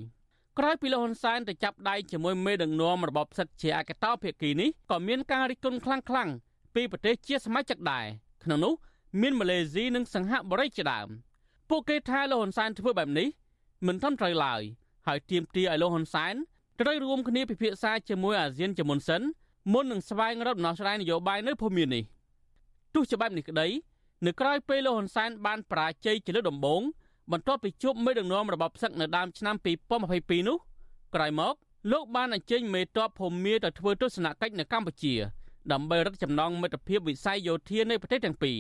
[0.60, 6.34] ក្រោយពីលោកហ៊ុនសែនទៅចាប់ដៃជាមួយមេដឹកនាំរបបផ្សិតជាអកតោភាគីនេះក៏មានការរិះគន់ខ្លាំងៗ
[6.76, 8.06] ពីប្រទេសជាសមាជិកដែរ
[8.44, 8.74] ក្នុងនោះ
[9.22, 11.08] មានម៉ាឡេស៊ីនិងសិង្ហបុរីជាដើម
[11.70, 13.28] ពួកគេថាលោកហ៊ុនសែនធ្វើបែបនេះ
[13.88, 14.62] មិនត្រឹមត្រូវឡើយ
[15.08, 16.36] ហើយទាមទារឲ្យលោកហ៊ុនសែន
[16.82, 19.22] ត្រូវរួមគ្នាពិភាក្សាជាមួយអាស៊ានជាមុនសិន
[19.74, 22.04] មុននឹងស្វែងរកដំណោះស្រាយនយោបាយនៅភូមិនេះ
[22.94, 23.68] ទោះជាបែបនេះក្តី
[24.26, 26.82] នៅក្រៅពេលលោកហ៊ុនសែនបានបរាជ័យជាលើកដំបូង
[27.32, 29.56] បន្ទាប់ពីជួបមេដឹកនាំរបបសឹកនៅដើមឆ្នាំ
[30.02, 30.58] 2022នោះ
[31.16, 31.56] ក្រោយមក
[31.92, 35.14] លោកបានអញ្ជើញមេតបភូមាទៅធ្វើទស្សនកិច្ចនៅកម្ពុជា
[35.72, 38.58] ដើម្បីរឹតចំណងមិត្តភាពវិស័យយោធានៃប្រទេសទាំងពីរ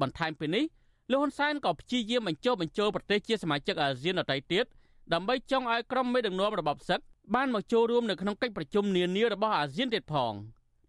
[0.00, 0.64] បន្ថែមពីនេះ
[1.10, 4.64] លោកហ៊ុនសែនក៏ព្យាយាមបញ្ចុះបញ្ចូលប្រទេសជាសមាជិកអាស៊ានដទៃទៀត
[5.12, 7.00] ដើម្បីចង់ឲ្យក្រុមមេដឹកនាំរបបសឹក
[7.34, 10.34] បានមកចូលរួមនៅក្នុងកិច្ចប្រជុំនានារបស់អាស៊ានទៀតផង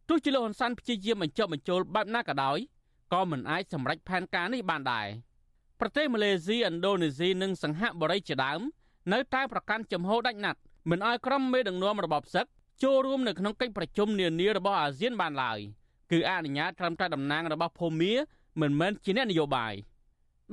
[0.09, 2.57] ទោះជាលោកហ៊ុនសែនព្យាយាមបញ្ចុះបញ្ចូលបែបណាក៏ដោយ
[3.13, 5.07] ក៏មិនអាចសម្រេចផែនការនេះបានដែរ
[5.79, 8.61] ប្រទេសម៉ាឡេស៊ីឥណ្ឌូនេស៊ីនិងសិង្ហបុរីជាដើម
[9.13, 10.59] នៅតែប្រកាន់ចំហដាច់ណាត់
[10.89, 12.45] មិនឲ្យក្រុមមេដឹកនាំរបបសឹក
[12.83, 15.59] ចូលរួមនៅក្នុងកិច្ចប្រជុំនានារបស់អាស៊ានបានឡើយ
[16.11, 18.13] គឺអនុញ្ញាតត្រឹមតែតំណាងរបស់ភូមា
[18.61, 19.73] មិនមែនជាអ្នកនយោបាយ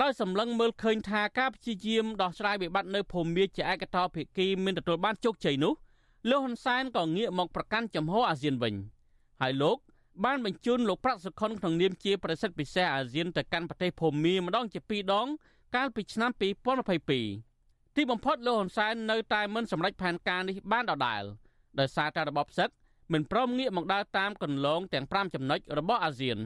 [0.03, 5.73] ដោយសម្លឹងមើលឃើញថាការព្យាយាមដោះស្រាយវិបត្តិនៅភូមាជាឯកតោភាគីមិនទទួលបានជោគជ័យនោះ
[6.31, 8.75] លោកហ៊ុនសែនក៏ងាកមកប្រកាន់ចំហអាស៊ានវិញ
[9.41, 9.79] ហើយលោក
[10.25, 15.27] បានបញ្ជូនលោកប្រាក់សុខុនក្នុងនាមជាប្រសិទ្ធពិសេសអាស៊ានទៅកាន់ប្រទេសភូមាម្ដងជាពីរដង
[15.77, 21.23] កាលពីឆ្នាំ2022ទីបំផុតលោកហ៊ុនសែននៅតែមិនសម្រេចផែនការនេះបានដដែល
[21.79, 22.71] ដោយសារតែរបបសឹក
[23.13, 26.39] មិនព្រមងាកមកដើរតាមកន្លងទាំង5ចំណុចរបស់អាស៊ាន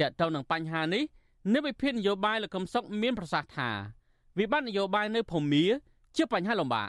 [0.00, 1.02] តើតើនឹងបញ្ហានេះ
[1.50, 3.70] និវិភាននយោបាយលោកកឹមសុខមានប្រសាសន៍ថា
[4.38, 5.64] វិបត្តិនយោបាយនៅភូមា
[6.16, 6.88] ជាបញ្ហាលំបាក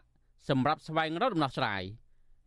[0.50, 1.84] សម្រាប់ស្វែងរកដំណោះស្រាយ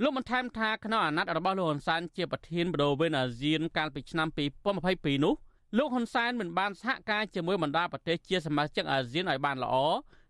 [0.02, 4.28] លោកបានថែមថាក្នុងអាណត្តិរបស់លោកហ៊ុនសែនជាប្រធានបដូវវេនអាស៊ានកាលពីឆ្នាំ
[4.76, 5.34] 2022នោះ
[5.78, 9.74] លោកហ៊ុនសែនមិនបានសហការជាមួយបណ្ដាប្រទេសជាសមាជិកអាស៊ានឲ្យបានល្អ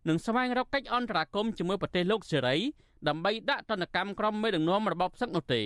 [0.08, 2.56] និងស្វែងរកកិច្ចអន្តរាគមន៍ជាមួយប្រទេសលោកសេរី
[3.08, 5.62] ដើម្បីដាក់ទណ្ឌកម្មក្រុមមេដឹកនាំរបបសឹកនោះទេ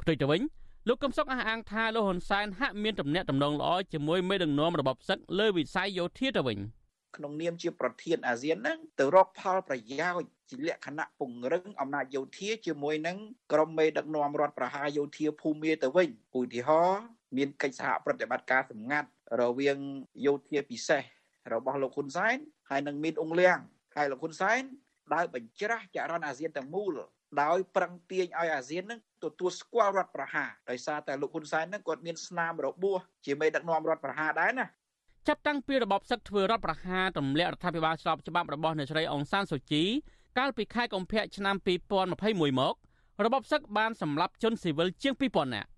[0.00, 0.40] ផ្ទុយទៅវិញ
[0.88, 6.58] លោកកឹមសុខអះអាងថាលោកហ៊ុនសែនហាក់មានទំនាក់ទំនងល្អជាមួយមេដឹកនាំរបបសឹកលើវិស័យយោធាទៅវិញ
[7.16, 13.16] ក្នុងនាមជាប្រធានអាស៊ានហ្នឹងទៅរកផលប្រយោជន៍ជាលក្ខណៈពង្រឹងអំណាចយោធាជាមួយនឹង
[13.52, 16.08] ក្រុមមេដឹកនាំរដ្ឋប្រហារយោធាភូមាទៅវិញ
[16.38, 17.04] ឧទាហរណ៍
[17.36, 19.08] មានកិច្ចសហប្រតិបត្តិការសម្ងាត់
[19.40, 19.78] រវាង
[20.26, 21.02] យោធាពិសេស
[21.52, 22.36] របស់លោកហ៊ុនសែន
[22.70, 23.58] ហើយនឹងមីនអ៊ុងលៀង
[23.96, 24.62] ហើយលោកហ៊ុនសែន
[25.14, 26.96] ដើរបញ្ច្រាស់ចរន្តអាស៊ានទាំងមូល
[27.42, 34.66] ដោយប្រឹងទាញឲ្យអាស៊ាននឹង ទទួលស្គាល់រដ្ឋប្រហារដោយសារតែលោកហ៊ុនសែននឹងគាត់មានស្នាមរបួសជាមេដឹកនាំរដ្ឋប្រហារដែរណា
[35.28, 39.82] ចាប់តាំងពីរបបសឹកធ្វើរដ្ឋប្រហារទម្លាក់រដ្ឋាភិបាលស្របច្បាប់របស់អ្នកស្រីអង្សានសូជី
[40.38, 41.56] កាលពីខែកុម្ភៈឆ្នាំ
[42.06, 42.74] 2021មក
[43.24, 45.68] របបសឹកបានសម្លាប់ជនស៊ីវិលជាង2000នាក់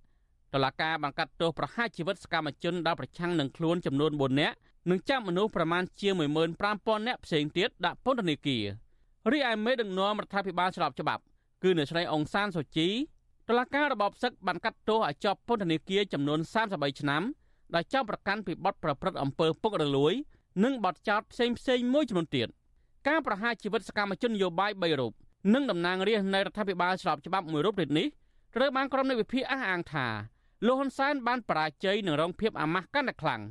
[0.55, 4.57] តឡាការបានកាត់ទោសប្រហារជីវិតសកម្មជនដែលប្រឆាំងនឹងខ្លួនចំនួន4នាក់
[4.91, 8.65] និងចាប់មនុស្សប្រមាណជា15000នាក់ផ្សេងទៀតដាក់ពន្ធនាគារ
[9.33, 11.23] រីឯមេដឹកនាំរដ្ឋាភិបាលស្របច្បាប់
[11.63, 12.89] គឺអ្នកស្រីអង្សានសូជី
[13.49, 16.39] តឡាការរបបសឹកបានកាត់ទោសឲ្យជាប់ពន្ធនាគារចំនួន
[16.69, 17.23] 33ឆ្នាំ
[17.75, 20.13] ដោយចោទប្រកាន់ពីបទប្រព្រឹត្តអំពើពុករលួយ
[20.65, 22.49] និងបទចោទផ្សេងផ្សេងមួយចំនួនទៀត
[23.09, 25.13] ការប្រហារជីវិតសកម្មជននយោបាយ3រូប
[25.55, 28.07] និងតំណាងរាស្ត្រនៃរដ្ឋាភិបាលស្របច្បាប់មួយរូបទៀតនេះ
[28.55, 30.07] ត្រូវបានក្រុមនៃវិភាគអះអាងថា
[30.67, 33.43] លោកហ៊ុនសែនបានបរាជ័យនឹងរងភាពអាម៉ាស់កាន់តែខ្លាំង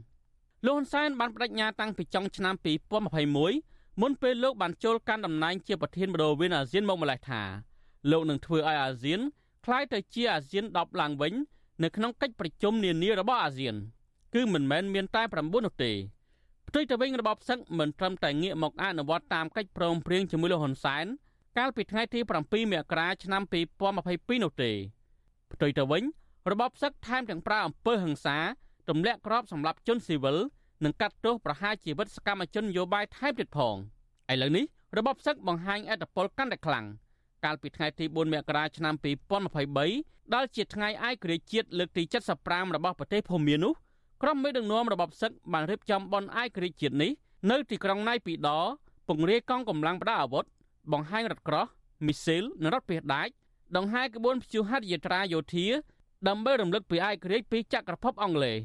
[0.66, 2.56] លោកហ៊ុនសែនបានបដិញ្ញាតាំងពីចុងឆ្នាំ
[3.28, 7.42] 2021មុនពេលលោកបានចូលកាន់តំណែងជាប្រធានបដូវវេនអាស៊ានមកម្លេះថា
[8.12, 9.22] លោកនឹងធ្វើឲ្យអាស៊ាន
[9.68, 11.34] ក្លាយទៅជាអាស៊ាន10ឡើងវិញ
[11.84, 13.76] នៅក្នុងកិច្ចប្រជុំនានារបស់អាស៊ាន
[14.34, 15.92] គឺមិនមែនមានតែ9នោះទេ
[16.68, 21.06] ផ្ទុយទៅវិញរបបសឹកមិនត្រឹមតែងាកមកអនុវត្តតាមកិច្ចព្រមព្រៀងជាមួយលោកហ៊ុនសែន
[21.58, 23.42] កាលពីថ្ងៃទី7មករាឆ្នាំ
[23.94, 24.72] 2022នោះទេ
[25.52, 26.04] ផ្ទុយទៅវិញ
[26.52, 28.38] របបសឹកថែមទាំងប្រើអំពើហិង្សា
[28.90, 30.38] ទម្លាក់គ្រាប់សម្រាប់ជនស៊ីវិល
[30.84, 33.76] និងកាត់ទោសប្រហារជីវិតសកម្មជននយោបាយថែមទៀតផង
[34.32, 34.66] ឥឡូវនេះ
[34.98, 36.86] របបសឹកបង្ហាញអត្តពលកាន់តែខ្លាំង។
[37.44, 38.94] កាលពីថ្ងៃទី4មករាឆ្នាំ
[39.64, 42.04] 2023ដែលជាថ្ងៃឯករាជ្យជាតិលើកទី
[42.40, 43.74] 75របស់ប្រទេសភូមានោះ
[44.22, 47.12] ក្រុមមេដឹកនាំរបបសឹកបានរៀបចំបន់ឯករាជ្យជាតិនេះ
[47.52, 48.50] នៅទីក្រុងណៃពីដ
[49.08, 50.46] ពង្រាយកងកម្លាំងប្រដាប់អាវុធ
[50.92, 51.66] បង្ហាញរថក្រោះ
[52.06, 53.34] មីស៊ីលនិងរថពាសដាច់
[53.78, 55.68] ដង្ហែក្បួនព្យុហត្ថយាត្រាយោធា
[56.28, 58.58] ដើម្បីរំលឹកពីឯករាជ្យពីចក្រភពអង់គ្លេស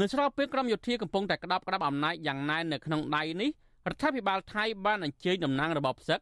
[0.00, 3.50] នៅស្របពេលក្រុមយោធាកំពុងតែក្តាប់ក្តាប់អំណាចយ៉ាងណែននៅក្នុងដៃនេះ
[3.88, 6.20] រដ្ឋាភិបាលថៃបានអញ្ជើញតំណាងរបបសឹក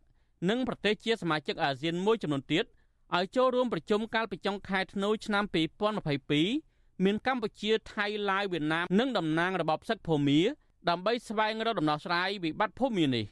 [0.48, 2.64] និងប្រទេសជាសមាជិកអាស៊ានមួយចំនួនទៀត
[3.16, 5.44] ឲ្យចូលរួមប្រជុំកាលពីចុងខែធ្នូឆ្នាំ
[6.24, 10.40] 2022មានកម្ពុជាថៃឡាវវៀតណាមនិងតំណាងរបបសឹកភូមា
[10.88, 13.24] ដើម្បីស្វែងរកដំណោះស្រាយវិបត្តិភូមានេះ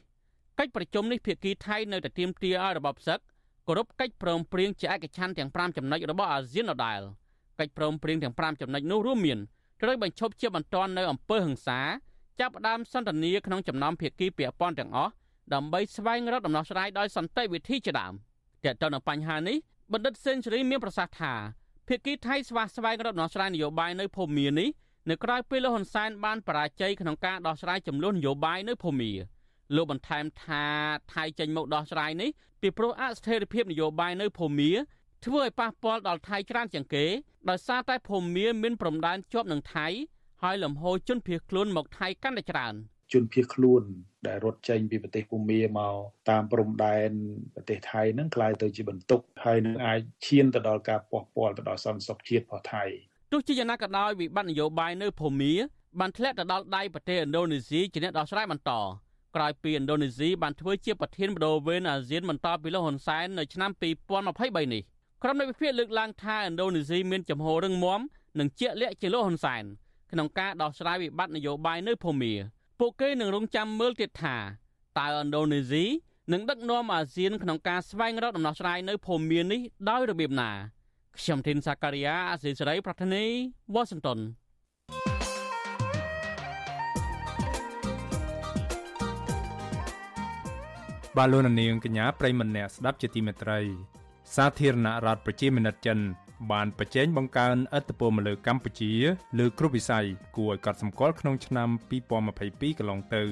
[0.59, 3.19] កិច្ចប្រជុំនេះភាគីថៃនៅតែទាមទារឲ្យរបបសឹក
[3.67, 7.01] គោរពកិច្ចព្រមព្រៀងជាឯកច្ឆន្ទទាំង5ចំណុចរបស់អាស៊ានដដែល
[7.59, 9.39] កិច្ចព្រមព្រៀងទាំង5ចំណុចនោះរួមមាន
[9.81, 11.79] ត្រូវបញ្ឈប់ជាបន្ទាន់នៅអំពើហិង្សា
[12.39, 15.11] ចាប់ផ្ដើមសន្ទនាក្នុងចំណោមភាគីពាក់ព័ន្ធទាំងអស់
[15.53, 18.13] ដើម្បីស្វែងរកដំណោះស្រាយដោយសន្តិវិធីជាដើម
[18.65, 19.57] តើតើនៅបញ្ហានេះ
[19.93, 21.33] បណ្ឌិតសេនស៊ូរីមានប្រសាសន៍ថា
[21.87, 24.69] ភាគីថៃស្វាស្វែងរកដំណោះស្រាយនយោបាយនៅភូមានេះ
[25.09, 29.11] នៅក្រៅពេលលោកហ៊ុនសែនបានបរាជ័យក្នុងការដោះស្រាយចំនួននយោបាយនៅភូមា
[29.75, 30.65] លោកបន្ថែមថា
[31.13, 32.29] ថៃចេញមកដោះស្រាយនេះ
[32.61, 34.71] ពីព្រោះអស្ថិរភាពនយោបាយនៅភូមា
[35.25, 37.05] ធ្វើឲ្យប៉ះពាល់ដល់ថៃច្រើនជាងគេ
[37.49, 39.87] ដោយសារតែភូមាមានព្រំដែនជាប់នឹងថៃ
[40.43, 42.73] ហើយលំហូរជនភៀសខ្លួនមកថៃកាន់តែច្រើន
[43.13, 43.83] ជនភៀសខ្លួន
[44.27, 45.95] ដែលរត់ចេញពីប្រទេសភូមាមក
[46.29, 47.09] តាមព្រំដែន
[47.55, 52.83] ប្រទេសថៃនឹងក្លាយទៅជាបន្ទុកហើយនឹងអាចឈានទៅដល់ការប៉ះពាល់ទៅដល់សន្តិសុខជាតិរបស់ថៃ
[53.31, 55.53] ទោះជាយ៉ាងណាក៏ដោយវិបត្តិនយោបាយនៅភូមា
[55.99, 58.71] បានធ្លាក់ទៅដល់ដៃប្រទេសឥណ្ឌូនេស៊ីជាអ្នកដោះស្រាយបន្ត
[59.35, 64.81] ក្រោយពីឥណ្ឌូនេស៊ីបានធ្វើជាប្រធានបដូវវេនអាស៊ានបន្តពីលោកហ៊ុនសែននៅឆ្នាំ2023នេះ
[65.23, 68.01] ក្រុមនៃវិភាគលើកឡើងថាឥណ្ឌូនេស៊ីមានចំហររឹងមាំ
[68.39, 69.63] និងជាក់លាក់ជាលោកហ៊ុនសែន
[70.11, 72.33] ក្នុងការដោះស្រាយវិបត្តិនយោបាយនៅភូមា
[72.83, 74.35] ពួកគេនឹងរងចាំមើលទៀតថា
[74.99, 75.85] តើឥណ្ឌូនេស៊ី
[76.33, 80.49] នឹងដឹកនាំអាស៊ានក្នុងការស្វែងរកដំណោះស្រាយនៅភូមានេះដោយរបៀបណា
[81.17, 83.23] ខ្ញុំធីនសាការីយ៉ាអាស៊ីសេរីប្រធានី
[83.73, 84.19] វ៉ាស៊ីនតោន
[91.17, 93.59] បាឡូណានាងកញ្ញាប្រិមម្នាក់ស្ដាប់ជាទីមេត្រី
[94.35, 95.99] សាធារណរដ្ឋប្រជាមានិតចិន
[96.51, 98.93] បានប្រជែងបង្កើនឥទ្ធិពលមកលើកម្ពុជា
[99.39, 100.05] លើគ្រប់វិស័យ
[100.37, 101.69] គួរឲ្យកត់សម្គាល់ក្នុងឆ្នាំ
[102.19, 103.23] 2022កន្លងទៅ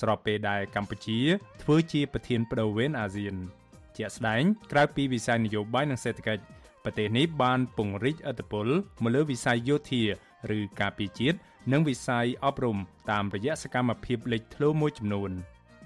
[0.00, 1.18] ស្របពេលដែលកម្ពុជា
[1.62, 3.34] ធ្វើជាប្រធានបដូវវេនអាស៊ាន
[3.96, 4.42] ជាក់ស្ដែង
[4.72, 6.42] ក្រៅពីវិស័យនយោបាយនិងសេដ្ឋកិច្ច
[6.84, 8.66] ប្រទេសនេះបានពង្រីកឥទ្ធិពល
[9.02, 10.02] មកលើវិស័យយោធា
[10.56, 11.38] ឬការពារជាតិ
[11.72, 12.78] និងវិស័យអប់រំ
[13.10, 15.30] តាមរយៈសកម្មភាពលេចធ្លោមួយចំនួន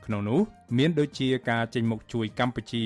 [0.06, 0.40] ក្នុងនោះ
[0.78, 2.84] មានដូចជាការចេញមុខជួយកម្ពុជា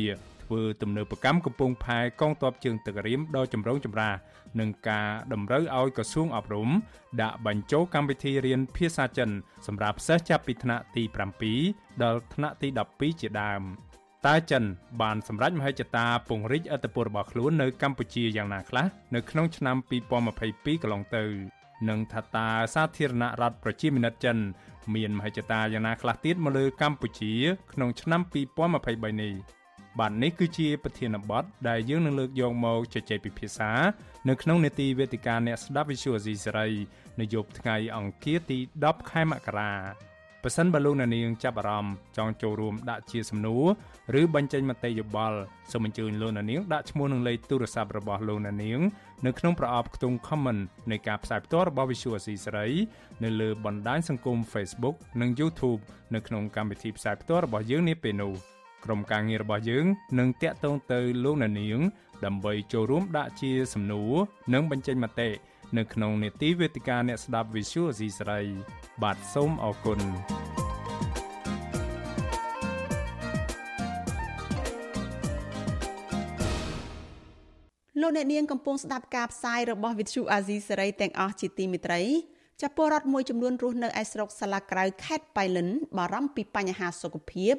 [0.53, 4.14] ធ្វើទំនើបកម្មកំពង់ផែកងទ័ពជើងទឹករៀមដ៏ចម្រូងចម្រាស
[4.61, 6.68] និងការតម្រូវឲ្យក្រសួងអប់រំ
[7.22, 9.30] ដាក់បញ្ចូលកម្មវិធីរៀនភាសាចិន
[9.66, 11.03] សម្រាប់សិស្សចាប់ពីថ្នាក់ទី
[11.53, 13.62] 7ដល់ថ្នាក់ទី12ជាដើម
[14.26, 14.64] តើចិន
[15.03, 19.76] បានសម្រេចមហិច្ឆតាពង្រីកឥទ្ធិពលរបស់ខ្លួននៅកម្ពុជាយ៉ាងណាខ្លះនៅក្នុងឆ្នាំ
[20.30, 21.24] 2022កន្លងទៅ
[21.88, 24.38] និងថាតើសាធារណរដ្ឋប្រជាមានិតចិន
[24.94, 27.32] មានមហិច្ឆតាយ៉ាងណាខ្លះទៀតមកលើកម្ពុជា
[27.72, 28.20] ក្នុងឆ្នាំ
[28.72, 29.61] 2023នេះ
[29.99, 33.70] បាទនេះគឺជាប្រធានបទដែលយើងនឹងលើកយកមកជជែកពិភាក្សា
[34.28, 36.68] នៅក្នុងនេតិវេទិកាអ្នកស្ដាប់ Visual C សេរី
[37.20, 39.72] នៅយប់ថ្ងៃអង្គារទី10ខែមករា
[40.43, 43.59] ប្រសិនបើលោកអ្នកនាងចាប់អារម្មណ៍ចង់ចូលរួមដាក់ជាសំណួ
[44.14, 45.38] រឬបញ្ចេញមតិយោបល់
[45.72, 48.80] សូមអញ្ជើញលោកអ្នកនាងដាក់ឈ្មោះនិងលេខទូរស័ព្ទរបស់លោកអ្នកនាង
[49.26, 52.68] នៅក្នុងប្រអប់ខ្ទង់ comment នៃការផ្សាយផ្ទាល់របស់ Visual C សេរី
[53.24, 55.80] នៅលើបណ្ដាញសង្គម Facebook និង YouTube
[56.14, 58.34] នៅក្នុងកម្មវិធីផ្សាយផ្ទាល់របស់យើងនាពេលនោះ។
[58.84, 59.86] ក្រុមការងាររបស់យើង
[60.18, 61.80] នឹងតាក់ទងទៅលោកអ្នកនាង
[62.24, 64.14] ដើម្បីចូលរួមដាក់ជា សំណួរ
[64.54, 65.30] និងបញ្ចេញមតិ
[65.78, 68.40] នៅក្នុងនេតិវេទិកាអ្នកស្ដាប់ Visual C ស្រី
[69.02, 70.00] បាទសូមអរគុណ
[78.00, 82.02] លោកអ្នកនាងកំពុងស្ដាប់ការផ្សាយរបស់ Visual Asia សេរីទាំងអស់ជាទីមេត្រី
[82.62, 85.68] ចាពលរដ្ឋមួយចំនួនរស់នៅឯស្រុកសាឡាក្រៅខេត្តបៃលិន
[85.98, 87.54] បារម្ភពីបញ្ហាសុខភាព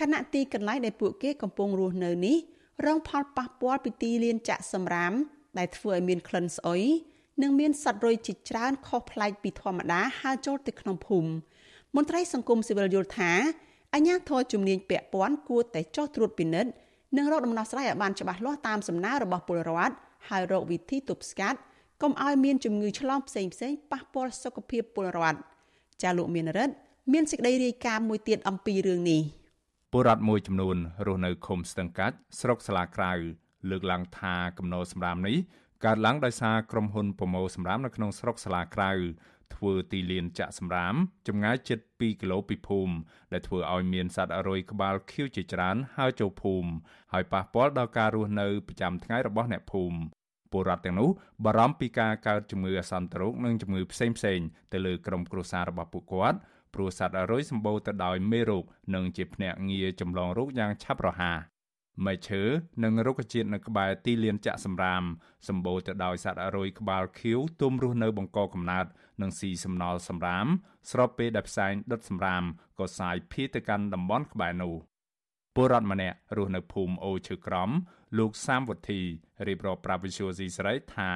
[0.00, 2.36] ខណៈទីកន្លែងដែលពួកគេកំពុងរស់នៅនេះ
[2.86, 5.12] រងផលប៉ះពាល់ពីទីលានចាក់សំរាម
[5.58, 6.82] ដែលធ្វើឲ្យមានក្លិនស្អុយ
[7.42, 11.28] និងមានសត្វរុយជាច្រើនខុសប្លែកពីធម្មតាហើរចូលទៅក្នុងភូមិ
[11.96, 13.32] មន្ត្រីសង្គមស៊ីវិលយល់ថា
[13.94, 16.70] អញ្ញាធរជំនាញពាក់ព័ន្ធគួរតែចោះត្រួតពិនិត្យ
[17.16, 19.94] និងរកដំណោះស្រាយឲ្យបានច្បាស់លាស់តាមសំណើរបស់ពលរដ្ឋ
[20.28, 21.58] ហើយរកវិធីទប់ស្កាត់
[22.02, 25.38] កុំឲ្យមានជំងឺឆ្លងផ្សេងៗប៉ះពាល់សុខភាពពលរដ្ឋ
[26.02, 26.74] ចាលោកមានរិទ្ធ
[27.12, 29.22] មានសេចក្តីរាយការណ៍មួយទៀតអំពីរឿងនេះ។
[29.96, 30.76] ពលរដ្ឋមួយចំនួន
[31.06, 33.12] រស់នៅឃុំស្ទឹងកាច់ស្រុកស្លាក្រៅ
[33.70, 35.36] លើកឡើងថាកំណោសម្រាមនេះ
[35.84, 38.90] កើតឡើងដោយសារក្រុមហ៊ុនប្រមូលសម្រាមនៅក្នុងស្រុកស្លាក្រៅ
[39.54, 40.94] ធ្វើទីលានចាក់សម្រាម
[41.28, 42.94] ចម្ងាយជិត2គីឡូពីភូមិ
[43.32, 46.70] ដែលធ្វើឲ្យមានសត្វអរុយក្បាលខៀវជាច្រើនហើរចូលភូមិ
[47.12, 49.98] ហើយប៉ះពាល់ដល់ការរស់នៅប្រចាំថ្ងៃរបស់អ្នកភូមិ
[50.52, 51.10] ពលរដ្ឋទាំងនោះ
[51.44, 56.38] បារម្ភពីការកើតជំងឺអាសន្នរោគនិងជំងឺផ្សេងៗទៅលើក្រុមគ្រួសាររបស់ពួកគាត់
[56.74, 58.64] ព្រោះសត្វរុយសម្បូរទៅដោយមេរោគ
[58.94, 61.38] និងជាភ្នាក់ងារចម្លងរោគយ៉ាងឆាប់រហ័ស
[62.04, 62.42] មែកឈើ
[62.84, 65.02] និងរុក្ខជាតិនៅក្បែរទីលានចាក់សម្រាម
[65.48, 68.86] សម្បូរទៅដោយសត្វអរុយក្បាលខៀវទុំរស់នៅបង្កកំណើត
[69.22, 70.46] និងស៊ីសំណល់សម្រាម
[70.90, 72.42] ស្របពេលដែលផ្សែងដុតសម្រាម
[72.78, 74.74] ក៏សាយភៀសទៅកាន់តំបន់ក្បែរនោះ
[75.54, 77.70] ពលរដ្ឋម្នាក់រស់នៅភូមិអូឈើក្រំ
[78.18, 79.00] លោកសាមវុធី
[79.46, 81.10] រៀបរាប់ប្រាប់វិសុយស៊ីស្រីថា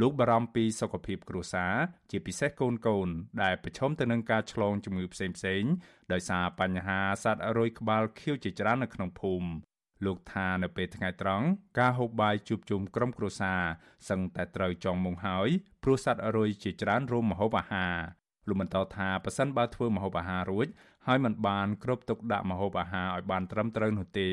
[0.00, 1.74] លោកបារម្ភពីសុខភាពគ្រួសារ
[2.10, 3.08] ជាពិសេសកូនកូន
[3.42, 5.62] ដែលប្រឈមទៅនឹងការឆ្លងជំងឺផ្សេងផ្សេង
[6.12, 9.48] ដោយសារបញ្ហាសត្វរុយក្បាលខៀវជាច្រើននៅក្នុងភូមិ
[10.06, 11.46] លោកថានៅពេលថ្ងៃត្រង់
[11.78, 13.62] ការហូបបាយជួបជុំក្រុមគ្រួសារ
[14.08, 15.48] សឹងតែត្រូវចងមុងហើយ
[15.82, 17.96] ព្រោះសត្វរុយជាច្រើនរួមម្ហូបអាហារ
[18.48, 20.66] លោកបន្តថាប៉ះសិនបើធ្វើម្ហូបអាហាររួច
[21.06, 24.30] ហើយมันបានគ្រប់ទុកដាក់ម្ហូបអាហារឲ្យបានត្រឹមត្រូវនោះទេ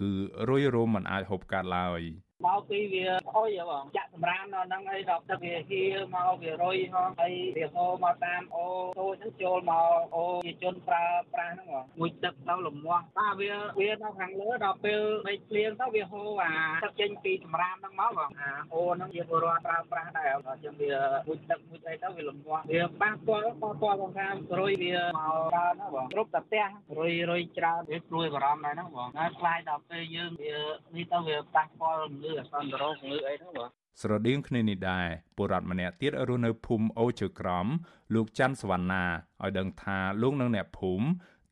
[0.00, 0.10] គឺ
[0.48, 2.00] រុយរោមមិនអាចហូបកាត់ឡើយ
[2.46, 5.82] មកពីវាអុយបងចាក់សម្រាមនៅហ្នឹងហើយដល់ទឹកវាហៀ
[6.14, 8.66] មកវារុយហ្នឹងហើយវាហូរមកតាមអូ
[8.98, 20.92] តូចហ្នឹងចូលមកអូជាជនប្រើប្រាស់ហ្នឹងបងមួយទឹកទៅលំមាស់បាទវាវានៅខាងលើដល់ពេលមេឃភ្លៀងទៅវាហូរអាទឹកចេញពីសម្រាមហ្នឹងមកបងអាអូហ្នឹងជាពលរដ្ឋប្រើប្រាស់ដែរដល់ចឹងវា
[21.26, 24.28] មួយទឹកមួយអីទៅវាលំមាស់វាប៉ះពាល់ប៉ះពាល់បងថា
[24.60, 26.66] រុយវាមកច្រើនណាបងគ្រប់តែផ្ទះ
[26.98, 30.54] រុយរុយច្រើនវាព្រួយបារម្ភដែរហ្នឹងបងហើយខ្លាយដល់ពេលយើងវា
[30.94, 33.68] នេះទៅវាប៉ះពាល់ជំងឺអាសន្នរោគជំងឺអីហ្នឹងបង
[34.02, 37.66] ស្រដៀងគ្នានេះដែរពលរដ្ឋម្នាក់ទៀតរស់នៅភូមិអូជើក្រម
[38.14, 39.04] លោកច័ន្ទសវណ្ណា
[39.42, 41.06] ឲ្យដឹងថាលោកនិងអ្នកភូមិ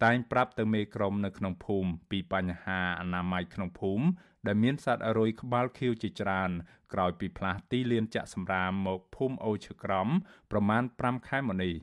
[0.04, 4.04] តែងប្រាប់ទៅមេក្រុមនៅក្នុងភូមិពីបញ្ហាអនាម័យក្នុងភូមិ
[4.46, 6.50] ដែលមានសត្វអរុយក្បាលខៀវជាច្រើន
[6.92, 10.08] ក្រោយពីផ្លាស់ទីលានចាក់សម្រាមមកភូមិអូឈើក្រំ
[10.50, 11.74] ប្រមាណ5ខែមកនេះ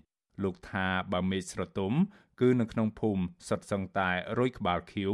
[0.44, 1.94] លោកថាបើមេឃស្រទុំ
[2.42, 5.14] គឺនៅក្នុងភូមិសុទ្ធសឹងតែរុយក្បាលខៀវ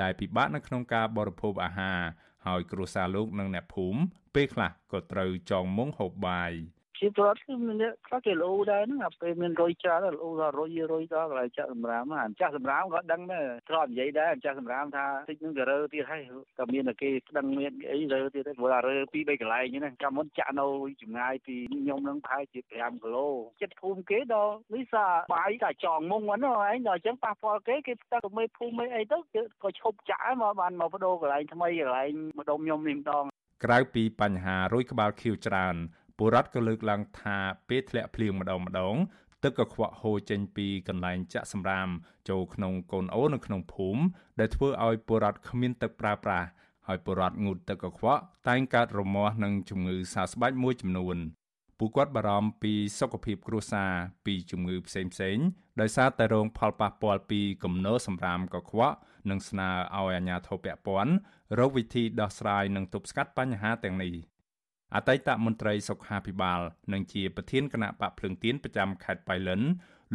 [0.00, 2.00] ដែលពិបាកនៅក្នុងការបរិភោគអាហារ
[2.46, 4.00] ហើយគ្រួសារលោកនិងអ្នកភូមិ
[4.34, 6.52] ពេលខ្លះក៏ត្រូវចងមុងហូបបាយ។
[7.02, 7.76] ជាប្រវត្តិគឺមាន
[8.06, 16.22] ខ្លះគេលោដែរហ្នឹងអាពេលមានរុយច្រើនលោដល់រុយរុយដល់កន្លែងចាក់សម្រាមអាចាស់សម្រាមក៏ដឹងដែរធ្លាប់និយាយដែរអាចាស់សម្រាមថាតិចហ្នឹងក៏រើទៀតហើយ
[16.58, 20.66] ក៏មានតែគេស្ដឹងមានអីរើទៀតព្រោះថារើពី3កន្លែងហ្នឹងចាំមុនចាក់នៅ
[21.02, 23.28] ចម្ងាយពីខ្ញុំហ្នឹងប្រហែលជា5គីឡូ
[23.62, 29.18] ចិត្តភូមិគេដល់នេះសាបាយតែចងមុងហ្នឹងឯងដល់អញ្ចឹងប៉ះពាល់គេគេស្ទឹកមេភូមិអីទៅ
[29.62, 33.24] ក៏ឈប់ចាក់មកបានមកបដូរកន្លែងថ្មីកន្លែងម្ដុំខ្ញុំនេះម្ដង
[33.64, 35.76] ក្រៅពីបញ្ហារុយក្បាលខៀវច្រើន
[36.22, 37.36] ពលរដ្ឋក៏លើកឡើងថា
[37.68, 38.94] ពេលធ្លាក់ភ្លៀងម្ដងម្ដង
[39.44, 41.88] ទឹកកខ្វក់ហូរចេញពីកន្លែងចាក់សម្រាម
[42.28, 44.02] ចូលក្នុងកូនអូនៅក្នុងភូមិ
[44.40, 46.48] ដែលធ្វើឲ្យពលរដ្ឋគ្មានទឹកប្រើប្រាស់
[46.86, 51.16] ហើយពលរដ្ឋងូតទឹកកខ្វក់តែងកើតរមាស់និងជំងឺសើស្បែកមួយចំនួន
[51.78, 53.92] ពួកគាត់បារម្ភពីសុខភាពគ្រួសារ
[54.26, 55.38] ពីជំងឺផ្សេងផ្សេង
[55.80, 58.96] ដោយសារតែរងផលប៉ះពាល់ពីគំនរសម្រាមកខ្វក់
[59.30, 61.12] និងស្នើឲ្យអាជ្ញាធរពាក់ព័ន្ធ
[61.58, 64.14] រកវិធីដោះស្រាយនិងទប់ស្កាត់បញ្ហាទាំងនេះ
[64.94, 66.60] អតីតមន្ត្រីសុខាភិបាល
[66.92, 69.60] និងជាប្រធានគណៈបកភ្លើងទៀនប្រចាំខេត្តបៃលិន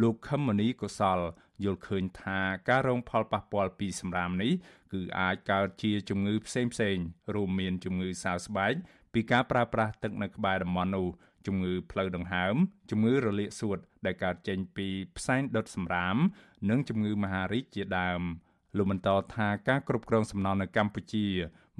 [0.02, 1.18] លោកខឹមមនីកុសល
[1.64, 4.52] យល់ឃើញថាការរងផលប៉ះពាល់ពីសម្រាមនេះ
[4.92, 6.96] គឺអាចកើតជាជំងឺផ្សេងផ្សេង
[7.34, 8.74] រួមមានជំងឺសើស្បែក
[9.12, 11.06] ពីការប្រើប្រាស់ទឹកនៅក្បែរតំបន់នោះ
[11.46, 12.54] ជំងឺផ្លូវដង្ហើម
[12.90, 16.16] ជំងឺរលាកសួតដែលកើតចេញពីផ្សែងដុតសម្រាម
[16.70, 18.20] និងជំងឺមហារីកជាដើម
[18.76, 21.26] លោកបន្តថាការគ្រប់គ្រងសំណល់នៅកម្ពុជា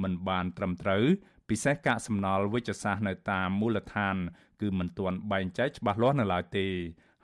[0.02, 1.04] មិនបានត្រឹមត្រូវ
[1.48, 4.16] ពិសេសកាកសំណល់វិជ្ជសាស្ត្រនៅតាមមូលដ្ឋាន
[4.60, 6.66] គឺមិនទាន់បែងចែកច្បាស់លាស់នៅឡើយទេ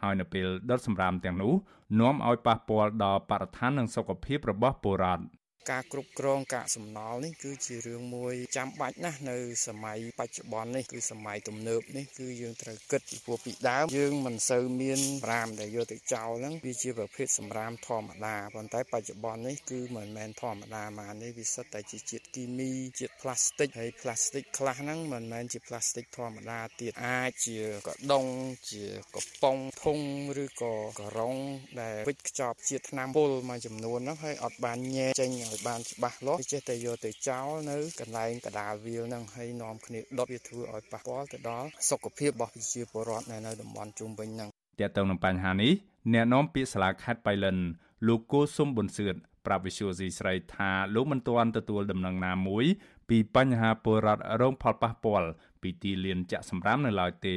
[0.03, 1.55] ហើយនៅពេលដុតសម្រាមទាំងនោះ
[2.01, 5.25] នាំឲ្យប៉ះពាល់ដល់បរិស្ថាននិងសុខភាពរបស់ពលរដ្ឋ
[5.71, 9.37] ការគ្រប់គ្រងកាកសំណល់នេះគឺជារឿងមួយចាំបាច់ណាស់នៅ
[9.67, 28.27] សម័យបច្ចុប្បន្ននេះគឺសម័យទំនើបនេះគឺយើងត្រូវគិតពីព្រោះពីដើមយើងមិនសូវមានប្រាមដែលយកទៅចោលហ្នឹងវាជាប្រភេទសម្រាមធម្មតាប៉ុន្តែបច្ចុប្បន្ននេះគឺមិនមែនធម្មតាមកនេះវាសិតតែជាជាតិគីមីជាតិផ្លាស្ទិកហើយផ្លាស្ទិកខ្លះហ្នឹងមិនមែនជាផ្លាស្ទិកធម្មតាទៀតអាចជាកដុង
[28.71, 28.85] ជា
[29.17, 29.99] កំប៉ុងធុង
[30.45, 31.35] ឬក៏ការ៉ុង
[31.81, 44.49] ដែលវិចខ្ចប់ជាតិថ្នាំពុលមួយចំនួនហ្នឹងហើយអត់បានញែចេញឲ្យបានច្បាស់លាស់វាចេះតែយកទៅចោលនៅកន្លែងកដាលវាលហ្នឹងហើយនាំគ្នាដុតវាធ្វើឲ្យប៉ះពាល់ទៅដល់សុខភាពរបស់ប្រជាពលរដ្ឋនៅនៅតំបន់ជុំវិញហ្នឹង
[44.81, 45.73] ទាក់ទងនឹងបញ្ហានេះ
[46.13, 47.57] អ្នកនាំពាក្យសាលាខេត្តបៃលិន
[48.09, 52.65] លោកគូសុំប៊ុនសឿតប្រាប់វិសុយស៊ីស្រីថាលោកមិនទាន់ទទួលដំណឹងណាមួយ
[53.09, 55.29] ពីបញ្ហាពលរដ្ឋរងផលប៉ះពាល់
[55.63, 57.37] ពីទីលានចាក់សម្រាមនៅឡើយទេ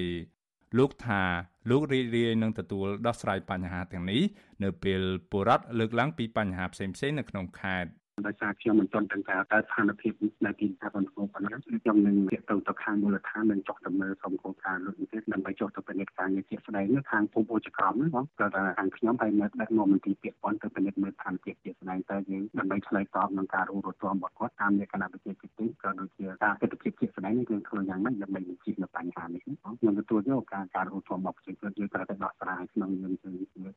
[0.77, 1.21] លោកថា
[1.69, 4.21] លោករីករាយនឹងទទួលដោះស្រាយបញ្ហាទាំងនេះ
[4.63, 5.01] នៅពេល
[5.31, 7.89] ពលរដ្ឋលើកឡើងពីបញ្ហាផ្សេងៗនៅក្នុងខេត្ត
[8.23, 10.13] ដោយសារខ្ញុំមិនទាន់ដឹងថាតើស្ថានភាព
[10.45, 33.29] នៅទីថាបន្ទប់ប៉ុណ្ណឹងខ្ញុំនឹងទាក់ទងទៅខាងមូលដ្ឋាននិងចុះទៅមើលក្រុមគោលការណ៍លើកនេះដើម្បីចុះទៅពិនិត្យការងារជាក់ស្ដែងនៅខាងភូមិអូចក្រមហ្នឹងក៏ថាខាងខ្ញុំហើយនៅដឹកនាំមន្ទីរពាក់ព័ន្ធទៅពិនិត្យមើលស្ថានភាពជាក់ស្ដែងតើយើងដើម្បីឆ្លើយតបនឹងការរੂរទាំរបស់គាត់តាមលក្ខណៈវិជ្ជាជីវៈក៏ដូចជាការកិត្តភាពជាក់ស្ដែងនេះយើងធ្វើយ៉ាងម៉េចដើម្បីបញ្ជៀសនៅបញ្ហានេះខ្ញុំទទួលយកការការរੂទាំរបស់ប្រជាជនយើងត្រូវតែដោះស្រាយក្នុងយើងជា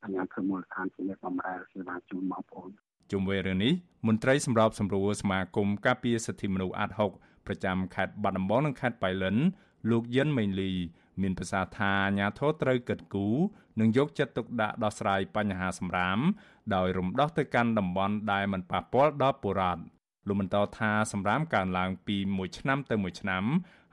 [0.05, 2.71] អញ្ញាធិមូលដ្ឋានជាអ្នកបម្រើសេវាជូនបងប្អូន
[3.13, 3.73] ជុំវិញរឿងនេះ
[4.07, 9.37] មន្ត្រីសម្របសម្រួលសមាគមការពារសិទ្ធិមនុស្សអាត6ប្រចាំខេត្តបាត់ដំបងនិងខេត្តបៃលិន
[9.91, 10.73] លោកយិនមេងលី
[11.23, 13.27] មានប្រសាសន៍ថាអាញាធរត្រូវកិត្តគូ
[13.81, 16.19] និងយកចិត្តទុកដាក់ដោះស្រាយបញ្ហាសម្រាម
[16.75, 19.83] ដោយរំដោះទៅកាន់តំបន់ដែលមិនប៉ះពាល់ដល់ពលរដ្ឋ
[20.27, 23.45] លោកបន្តថាសម្រាមកើនឡើងពីមួយឆ្នាំទៅមួយឆ្នាំ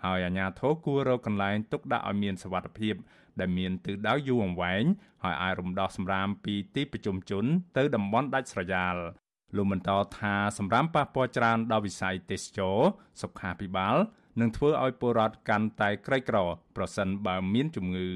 [0.04, 2.96] ហើយអាជ្ញាធរគួររកកន្លែងទុកដាក់ឲ្យមានសុវត្ថិភាព
[3.40, 4.84] ដែលមានទិសដៅយូរអង្វែង
[5.24, 7.46] ហើយអាចរំដោះសម្រាមពីទីប្រជុំជន
[7.78, 8.96] ទៅតំបន់ដាច់ស្រយាល
[9.56, 12.80] លោកបន្តថាសម្រាមប៉ះពាល់ច្រើនដល់វិស័យទេសចរ
[13.22, 13.96] សុខាភិបាល
[14.40, 16.38] នឹងធ្វើឲ្យពលរដ្ឋកាន់តែក្រីក្រ
[16.76, 18.10] ប្រសិនបើមានជំងឺ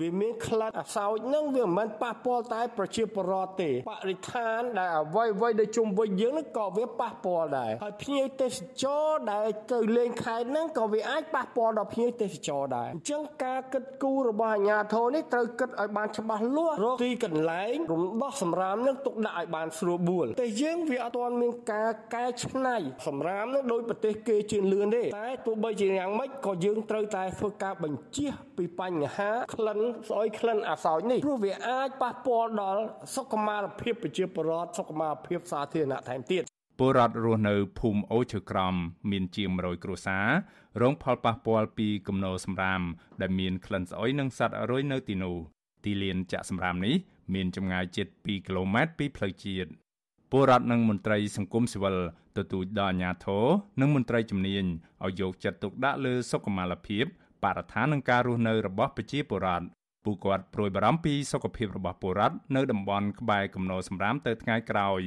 [0.00, 22.76] វាមានក្លិនអាសោចនឹងវាមិនមែនប៉ះពាល់តែប្រជាពលរដ្ឋទេបរិស្ថានដែលអ្វីអ្វីដែលជុំវិញយើងនឹងក៏វាប៉ះពាល់ដែរហើយភ្ញៀវទេសចរដែលទៅលេងខេត្តហ្នឹងក៏វាអាចប៉ះពាល់ដល់ភ្ញៀវទេសចរដែរអញ្ចឹងការគិតគូររបស់អាជ្ញាធរនេះត្រូវគិតឲ្យបានច្បាស់លាស់រកទីកន្លែងរំដោះសម្រាមនឹងទុកដាក់ឲ្យបានស្រួលបួលតែយើងវាអត់ទាន់មានការកែច្នៃ
[23.06, 28.26] សម្រាមនឹងដោយប្រទេសគេជឿនលឿនទេតែទោះបីជាយ៉ាងម៉េចក៏យើងត្រូវតែធ្វើការបញ្ជា
[28.56, 32.82] ពីបញ្ហាក្លិនស្អុយក្លិនអាសោចនេះព្រោះវាអាចប៉ះពាល់ដល់
[33.14, 36.42] សុខុមាលភាពប្រជាពលរដ្ឋសុខុមាលភាពសាធារណៈថែមទៀត
[36.78, 38.74] ពលរដ្ឋរស់នៅភូមិអូឈើក្រំ
[39.10, 40.26] មានជាង100គ្រួសារ
[40.82, 42.82] រងផលប៉ះពាល់ពីគំនរសម្រាម
[43.20, 45.36] ដែលមានក្លិនស្អុយនិងសត្វរុយនៅទីនោះ
[45.84, 46.96] ទីលានចាក់សម្រាមនេះ
[47.34, 49.70] មានចម្ងាយជិត2គីឡូម៉ែត្រពីផ្លូវជាតិ
[50.32, 51.96] ពលរដ្ឋនិងមន្ត្រីសង្គមស៊ីវិល
[52.36, 53.44] ទទូចដល់អាជ្ញាធរ
[53.80, 54.64] និងមន្ត្រីជំនាញ
[55.04, 57.04] ឲ្យយកចិត្តទុកដាក់លើសុខុមាលភាព
[57.44, 59.66] បរិស្ថាននិងការរស់នៅរបស់ប្រជាពលរដ្ឋ
[60.06, 65.00] ពួកគាត់ព្រួយបារម្ភពីសុខភាពរបស់ពលរដ្ឋនៅតំបន់ក្បែរគំនរសម្រាមទៅថ្ងៃក្រោយ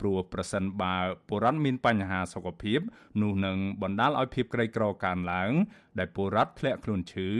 [0.00, 0.96] ព្រោះប្រសិនបើ
[1.28, 2.80] ពលរដ្ឋមានបញ្ហាសុខភាព
[3.22, 5.52] នោះនឹងបណ្ដាលឲ្យភាពក្រីក្រកើនឡើង
[5.98, 7.30] ដែលពលរដ្ឋធ្លាក់ខ្លួនឈឺ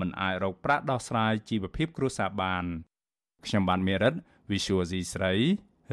[0.00, 2.64] មិនអាចរកប្រាក់ដោះស្រាយជីវភាពគ្រួសារបាន
[3.46, 4.14] ខ្ញុំបានមេរិត
[4.50, 5.34] Visual C ស្រី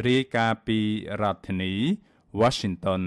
[0.08, 0.80] រាយការណ៍ពី
[1.22, 1.74] រដ្ឋធានី
[2.42, 3.04] Washington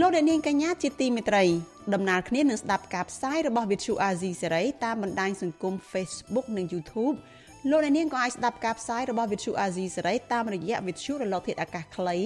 [0.00, 1.44] លោកអ្នកនាងកញ្ញាជាទីមេត្រី
[1.94, 7.16] ដំណើរគ្នានឹងស្ដាប់ការផ្សាយរបស់ Vithu Azizi សេរីតាមបណ្ដាញសង្គម Facebook និង YouTube
[7.70, 12.18] លោកអ្នកនាងក៏អាចស្ដាប់ការផ្សាយរបស់ Vithu Azizi សេរីតាមរយៈ Vithu រលកធាតុអាកាសខ្លី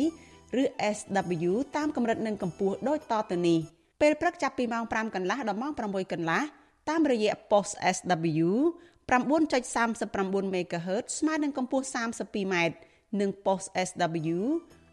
[0.63, 0.65] ឬ
[0.97, 3.59] SW តាមកម្រិតនិងកម្ពស់ដូចតទៅនេះ
[4.01, 6.43] ពេលព្រឹកចាប់ពីម៉ោង5កន្លះដល់ម៉ោង6កន្លះ
[6.89, 8.49] តាមរយៈ post SW
[9.11, 12.55] 9.39 MHz ស្មើនឹងកម្ពស់ 32m
[13.21, 14.39] និង post SW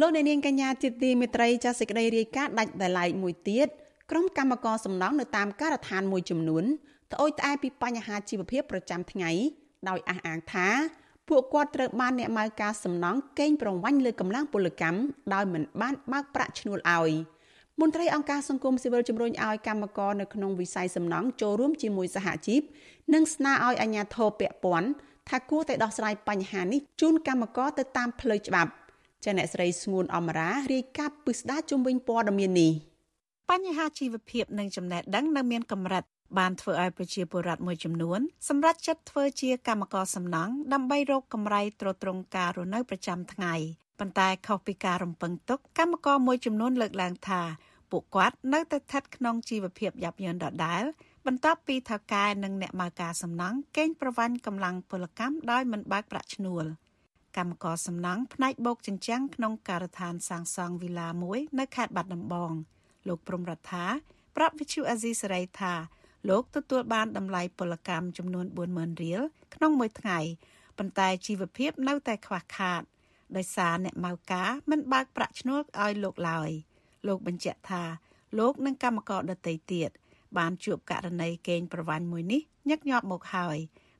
[0.00, 3.68] លោកអ្នកនាងកញ្ញាជាទីមេត្រីចាសសេចក្តីរាយការណ៍ដាច់ដោយឡែកមួយទៀត
[4.10, 6.64] ក្រុមកម្មករសំណង់នៅតាមការដ្ឋានមួយចំនួន
[7.12, 9.30] ត្អូញត្អែពីបញ្ហាជីវភាពប្រចាំថ្ងៃ
[9.88, 10.68] ដោយអះអាងថា
[11.28, 15.00] ពួកគាត់ត្រូវបានអ្នកម៉ៅការសំណង់កេងប្រវ័ញ្ចលើកម្លាំងពលកម្ម
[15.34, 17.10] ដោយមិនបានបើកប្រាក់ឈ្នួលឲ្យ
[17.80, 22.60] មន្ត្រីអង្គការសង្គមស៊ីវិលជំរុញឲ្យកម្មករនៅក្នុងវិស័យសំណង់ចូលរួមជាមួយសហជីព
[23.14, 24.88] និងស្នើឲ្យអាជ្ញាធរពាក់ព័ន្ធ
[25.28, 28.72] ថាគួរតែដោះស្រាយបញ្ហានេះជូនកម្មករទៅតាមផ្លូវច្បាប់
[29.24, 32.72] ចាអ្នកស្រីស្ងួនអមរារាយការណ៍ពិស្ដារជំវិញព័ត៌មាននេះ
[33.50, 36.04] បញ្ហាជីវភាពនិងចំណេះដឹងនៅមានកម្រិត
[36.38, 43.54] បានធ្វើឲ្យប្រជាពលរដ្ឋមួយចំនួនសម្រេចចិត្តធ្វើជាកម្មករសំណង់ដើម្បីរកកម្រៃទ្រទ្រង់ការរស់នៅប្រចាំថ្ងៃ
[43.98, 47.42] ប៉ុន្តែខុសពីការរំពឹងទុកកម្មករមួយចំនួនលើកឡើងថា
[47.90, 50.84] ពួកគាត់នៅតែស្ថិតក្នុងជីវភាពយ៉ាប់យ៉ឺនដដែល
[51.26, 56.64] បន្ទាប់ពីថៅកែនិងអ្នកម៉ៅការសំណង់កេងប្រវ័ញ្ចកម្លាំងពលកម្មដោយមិនបើកប្រាក់ឈ្នួល
[57.36, 62.52] កម្មករសំណង់ផ្នែកបោកជញ្ជាំងក្នុងការដ្ឋានសាងសង់វីឡាមួយ នៅខេត្តបាត់ដំបង
[63.08, 63.86] លោកព្រំរដ្ឋា
[64.36, 65.74] ប្រាប់វិទ្យុអាស៊ីសេរីថា
[66.28, 69.20] លោកទទួលបានតម្លៃពលកម្មចំនួន40000រៀល
[69.54, 70.18] ក្នុងមួយថ្ងៃ
[70.78, 72.82] ប៉ុន្តែជីវភាពនៅតែខ្វះខាត
[73.36, 76.50] ដោយសារអ្នកម៉ៅការមិនបើកប្រាក់ឈ្នួលឲ្យលោកឡើយ
[77.06, 77.84] លោកបញ្ជាក់ថា
[78.38, 79.90] លោកនិងកម្មករដទៃទៀត
[80.38, 83.58] បានជួបករណីកេងប្រវ័ញ្ចមួយនេះញឹកញាប់មកហើយ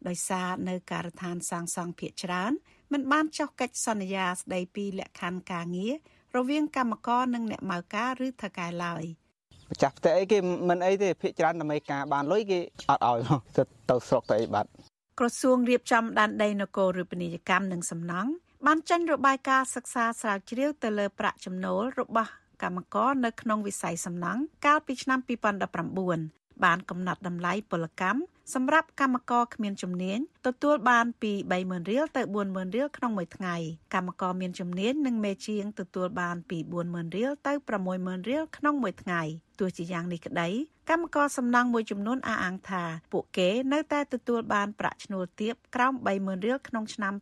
[0.09, 2.53] ដោយសារនៅការដ្ឋានសាងសង់ភ ieck ច្រើន
[2.93, 5.95] មិនបានចុះកិច្ចសន្យាស្ដីពីលក្ខខណ្ឌការងារ
[6.37, 9.05] រវាងកម្មករនិងអ្នកម៉ៅការឬថៅកែឡើយ។
[9.71, 12.59] ម្ចាស់ផ្ទះអីគេមិនអីទេភាកច្រើនដើម្បីការបានលុយគេ
[12.91, 13.19] អត់ឲ្យ
[13.57, 14.69] ទៅទៅស្រុកទៅអីបាត់
[15.19, 18.31] ក្រសួងរៀបចំដែនដីនគររូបនីយកម្មនិងសំណង់
[18.67, 22.31] បានចេញរបាយការណ៍សិក្សាស្រាវជ្រាវទៅលើប្រាក់ចំណូលរបស់
[22.63, 25.19] កម្មករនៅក្នុងវិស័យសំណង់កាលពីឆ្នាំ
[25.87, 28.21] 2019 បានកំណត់តម្លៃពលកម្ម
[28.55, 31.33] សម្រាប់កម្មករគ្មានជំនាញទទួលបានពី
[31.63, 33.57] 30,000រៀលទៅ40,000រៀលក្នុងមួយថ្ងៃ
[33.95, 37.53] កម្មករមានជំនាញនិងមេជាងទទួលបានពី40,000រៀលទៅ
[37.91, 39.23] 60,000រៀលក្នុងមួយថ្ងៃ
[39.59, 40.49] ទោះជាយ៉ាងនេះក្តី
[40.91, 47.13] កម្មករសំណង់មួយចំនួនអះអាងថាពួកគេនៅតែទទួលបានប្រាក់ឈ្នួលទាបក្រោម30,000រៀលក្នុងឆ្នាំ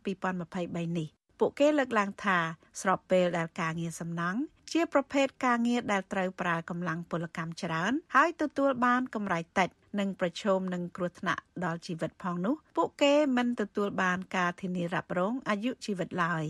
[0.45, 1.07] 2023នេះ
[1.39, 2.37] ពួកគេលើកឡើងថា
[2.81, 4.39] ស្របពេលដែលការងារសំណង់
[4.71, 9.69] ជាប្រភេទការងារដែលត្រូវប្រើកម្លាំងពលកម្មច្រើន ហើយទទួលបានកម្រៃតិច
[9.99, 16.45] និងប្រឈមនឹងគ្រោះថ្នាក់ដល់ជីវិតផងនោះ ពួកគេមិនទទួលបានការធានារ៉ាប់រងអាយុជីវិតឡើយ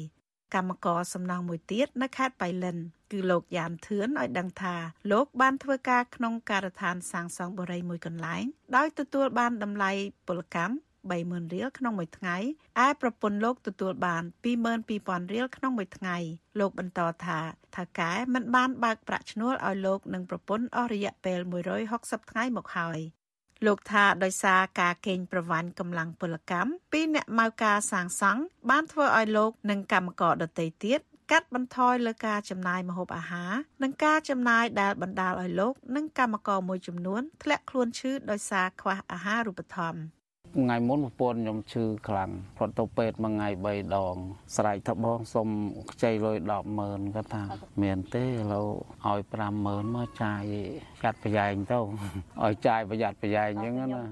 [0.55, 2.77] កម្មករសំណង់មួយទៀតនៅខេត្តបៃលិន
[3.11, 4.75] គឺលោកយ៉ានធឿនឲ្យដឹងថា
[5.11, 8.43] លោកបានធ្វើការក្នុងការដ្ឋានសាងសង់បរិយមួយកន្លែង
[8.75, 9.91] ដោយទទួលបានតម្លៃ
[10.27, 10.73] ពលកម្ម
[11.12, 12.38] 30000រៀលក្នុងមួយថ្ងៃ
[12.86, 14.24] ឯប្រពន្ធលោកទទួលបាន
[14.74, 16.18] 22000រៀលក្នុងមួយថ្ងៃ
[16.60, 17.39] លោកបន្តថា
[17.76, 21.39] ថាកែមិនបានបើកប្រាក់ឈ្នួលឲ្យលោកនិងប្រពន្ធអស់រយៈពេល
[21.86, 22.99] 160ថ្ងៃមកហើយ
[23.66, 30.99] លោកថាដោយសារការកេងប្រវ័ញ្ចកម្លាំងពលកម្មពីអ្នកម៉ៅការសាងសង់បានធ្វើឲ្យលោកនិងកម្មករដទៃទៀត
[31.32, 33.53] កាត់បន្ថយលើការចំណាយម្ហូបអាហារ
[33.84, 40.24] និងការចំណាយដែលបណ្ដាលឲ្យលោកនិងកម្មករមួយចំនួនធ្លាក់ខ្លួនឈឺដោយសារខ្វះអាហារូបត្ថម្ភ
[40.56, 44.16] ថ្ងៃមុនប្រពន្ធខ្ញុំឈឺខ្លាំងគាត់ទៅពេទ្យមួយថ្ងៃ3ដង
[44.56, 45.47] ស្រែកថាបងសុំ
[45.91, 46.38] ខ្ចីលុយ
[46.76, 47.43] 100000គាត់ថា
[47.84, 48.68] មានទេឥឡូវ
[49.06, 49.20] ឲ្យ
[49.58, 50.41] 50000មកចាយ
[51.03, 51.80] ចាត់ប្រយ៉ែងទៅ
[52.43, 54.03] ឲ្យចាយប្រយ័ត្នប្រយ៉ែងអញ្ចឹងណា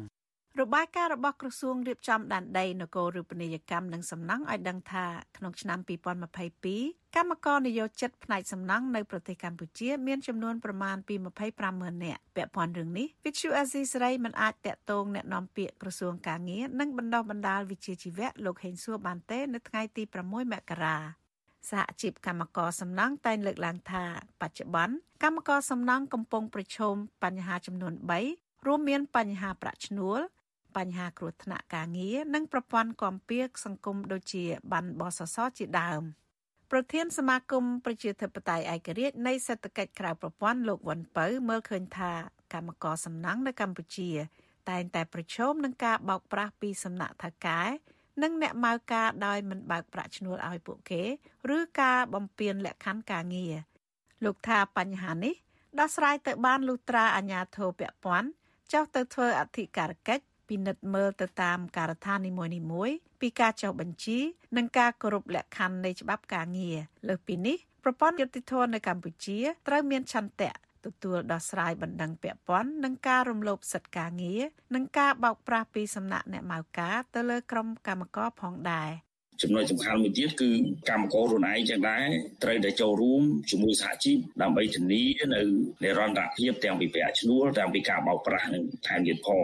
[0.62, 5.06] របាយការណ៍របស់ក្រសួងរៀបចំដែនដីនគររូបនីយកម្មនិងសំណង់ឲ្យដឹងថា
[5.38, 11.15] ក្នុងឆ្នាំ2022 កម្មករនិយោជិតផ្នែកសំណង់នៅប្រទេសកម្ពុជា មានចំនួនប្រមាណពី
[11.59, 20.97] 250000នាក់ពាក់ព័ន្ធរឿងនេះ Vithu Azizi សេរីមិនអាចតាក់ទងแนะនាំពាក្យក្រសួងកាងារនិងបណ្ដុះបណ្ដាលវិជ្ជាជីវៈលោកហេងសួរបានទេនៅថ្ងៃទី6មករា
[21.71, 24.05] សហជីពកម្មករសំណង់តែងលើកឡើងថា
[24.41, 27.95] បច្ចុប្បន្នកម្មករសំណង់កំពុងប្រឈមបញ្ហាចំនួន
[28.31, 30.21] 3រួមមានបញ្ហាប្រាក់ឈ្នួល
[30.77, 36.03] បញ្ហាគ្រោះថ្នាក់ការងារនិងប្រព័ន្ធគាំពារសង្គមដូចជាបានបសសជាដើម
[36.76, 42.12] ប្រធានសមាគមប្រជាធិបតេយ្យឯករាជ្យនៃសេដ្ឋកិច្ចក្រៅប្រព័ន្ធលោកវ៉ាន់ពៅមើលឃើញថា
[42.54, 44.10] កម្មករសំណង់នៅកម្ពុជា
[44.70, 47.62] តែងតែប្រឈមនឹងការបោកប្រាស់ពីសំណាក់ថៅកែ
[48.22, 51.04] និងអ្នកម៉ៅការដោយមិនបើកប្រាក់ឈ្នួលឲ្យពួកគេ
[51.56, 53.56] ឬការបំពេញលក្ខខណ្ឌការងារ
[54.26, 55.36] លោកថាបញ្ហានេះ
[55.80, 58.30] ដោះស្រាយទៅបានលុត្រាអាញាធរពពាន់
[58.74, 62.32] ចុះទៅធ្វើអធិការកិច្ច ពិនិត្យមើលទៅតាមការដ្ឋាននី
[62.72, 64.20] មួយៗពីការចុះបញ្ជី
[64.58, 66.78] និងការគោរពលក្ខខណ្ឌនៃច្បាប់ការងារ
[67.08, 70.54] លើសពីនេះប្រព័ន្ធយុតិធម៌នៅកម្ពុជាត្រូវមានឆន្ទៈ
[70.86, 74.42] ទទួលដោះស្រាយបណ្ដឹងពាក់ព័ន្ធនឹងការរំលោភសិទ្ធិការងារ
[74.76, 78.92] និងការបោកប្រាស់ពីសំណាក់អ្នកម៉ៅការទៅលើក្រុមកម្មករផងដែរ
[79.42, 80.50] ចំណុចសំខាន់មួយទៀតគឺ
[80.90, 82.06] កម្មករខ្លួនឯងចឹងដែរ
[82.44, 85.04] ត្រូវតែចូលរួមជាមួយសហជីពដើម្បីធានា
[85.36, 85.42] នៅ
[85.84, 89.44] និរន្តរភាពទាំងពីប្រាក់ឈ្នួលទាំងពីការបោកប្រាស់និងថែមទៀតផង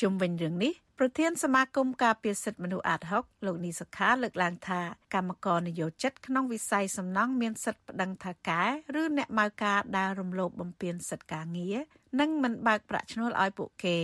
[0.00, 4.80] ជុំវិញរឿងនេះប្រធានសមាគមការពារសិទ្ធិមនុស្សអាត6លោកនីសខាលើកឡើងថា
[5.14, 8.62] កម្មករនយោជិតក្នុងវិស័យសំណង់មានសិទ្ធិប្តឹងថាកែ
[9.00, 11.76] ឬអ្នកម៉ៅការដែលរំលោភបំពានសិទ្ធិការងារ
[12.20, 13.98] និងមិនបើកប្រាក់ឈ្នួលឲ្យពួកគេ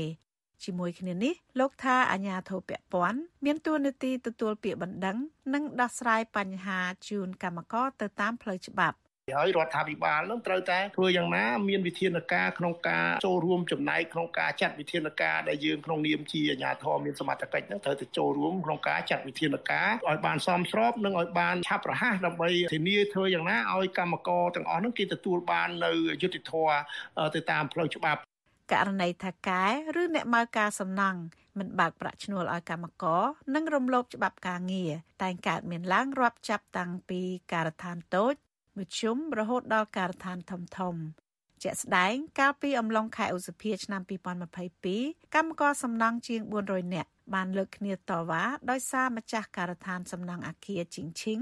[0.65, 5.17] ជាមួយគ្នានេះលោកថាអាញាធិបពពាន់មានទួនាទីទទួលពាក្យបណ្ដឹង
[5.55, 6.79] និងដោះស្រាយបញ្ហា
[7.09, 8.97] ជូនកម្មករទៅតាមផ្លូវច្បាប់
[9.31, 25.93] ហើយរដ្ឋាភិបាលនឹងត្រូវតែធ្វើយ៉ាងណាមានវិធានការក្នុងការចូលរួមចំណែកក្នុងការចាត់វិធានការដែលយើងក្នុងនាមជាអាជ្ញាធរមានសមត្ថកិច្ចនឹងត្រូវតែចូលរួមក្នុងការចាត់វិធានការឲ្យបានសមស្របនិងឲ្យបានឆាប់រហ័សដើម្បីធានាធ្វើយ៉ាងណាឲ្យកម្មករទាំងអស់នឹងគេទទួលបាននៅ
[26.23, 26.77] យុត្តិធម៌
[27.35, 28.21] ទៅតាមផ្លូវច្បាប់
[28.73, 29.65] ករណីថាកែ
[30.01, 31.21] ឬអ្នកម៉ៅការសំណង់
[31.59, 33.23] មិនបើកប្រាក់ឈ្នួលឲ្យកម្មករ
[33.55, 34.93] និងរំលោភច្បាប់ការងារ
[35.23, 37.21] តែងកើតមានឡើងរាប់ចាប់តាំងពី
[37.53, 38.35] ការដ្ឋានតូច
[38.79, 40.95] មធ្យមរហូតដល់ការដ្ឋានធំធំ
[41.63, 44.03] ជាក់ស្ដែងកាលពីអំឡុងខែឧសភាឆ្នាំ
[44.69, 51.41] 2022កម្មករសំណង់ជាង400នាក់បានលើកគ្នាតវ៉ាដោយសារម្ចាស់ការដ្ឋានសំណង់អាគារជីងឈីង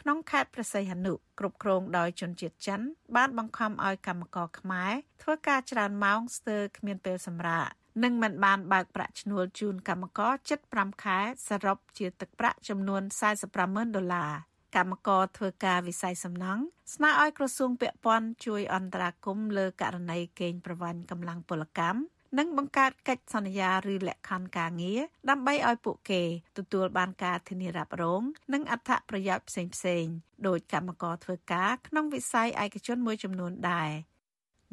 [0.00, 2.80] ក្នុងខេត្តព្រះសីហនុគ្រប់គ្រងដោយជនជាតិចិន
[3.16, 7.68] បានបង្ខំឲ្យកម្មករខ្មែរធ្វើការច្រើនម៉ោងស្ទើរគ្មានពេលសម្រាក
[8.04, 11.18] និងមិនបានបើកប្រាក់ឈ្នួលជូនកម្មករជិត5ខែ
[11.48, 13.02] សរុបជាទឹកប្រាក់ចំនួន
[13.48, 14.32] 45,000ដុល្លារ
[14.76, 16.62] កម្មករធ្វើការវិស័យសំណង់
[16.94, 22.00] ស្នើឲ្យក្រសួងពាក់ព័ន្ធជួយអន្តរាគមន៍លើករណីកេងប្រវ័ញ្ចកម្លាំងពលកម្ម
[22.38, 25.00] និងបង្កើតកិច្ចសន្យាឬលក្ខខណ្ឌការងារ
[25.30, 26.22] ដើម្បីឲ្យពួកគេ
[26.58, 28.22] ទទួលបានការធានារ៉ាប់រង
[28.52, 30.14] និងអត្ថប្រយោជន៍ផ្សេងៗ
[30.46, 33.90] ដោយកម្មករធ្វើការក្នុងវិស័យឯកជនមួយចំនួនដែរ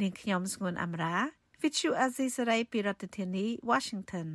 [0.01, 1.18] នាងខ្ញុំស្ងួនអមរា
[1.62, 4.28] Vithu Azisari ពីរដ្ឋធានី Washington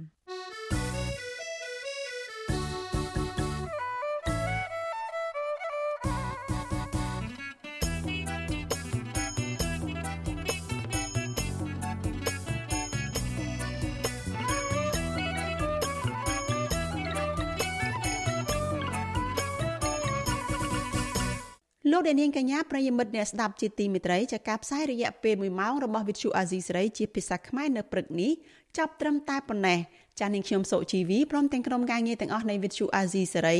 [21.98, 28.32] លោកអ្នកនាងកញ្ញាប្រិយមិត្តអ្នកស្ដាប់ជាទីមេត្រីចាការផ្សាយរយៈពេល1ម៉ោងរបស់វិទ្យុអាស៊ីសេរីជាភាសាខ្មែរនៅព្រឹកនេះ
[28.76, 29.78] ចាប់ត្រឹមតែប៉ុណ្ណេះ
[30.20, 33.58] ចានាងខ្ញុំសុជីវីព្រមទាំងក្រុមការងារទាំងអស់នៃវិទ្យុអាស៊ីសេរី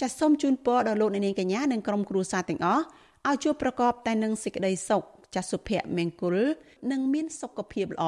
[0.00, 2.84] ចាសូមជូនពរដល់លោកអ្នកនាងកញ្ញានិងក្រុមគ្រួសារទាំងអស់
[3.28, 5.02] ឲ្យជួបប្រកបតែនឹងសេចក្តីសុខ
[5.34, 6.36] ចាសុភមង្គល
[6.90, 8.04] និងមានសុខភាពល្អ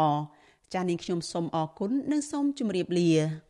[0.75, 3.46] ចានាងខ្ញុំសូមអរគុណនិងសូមជម្រាបលា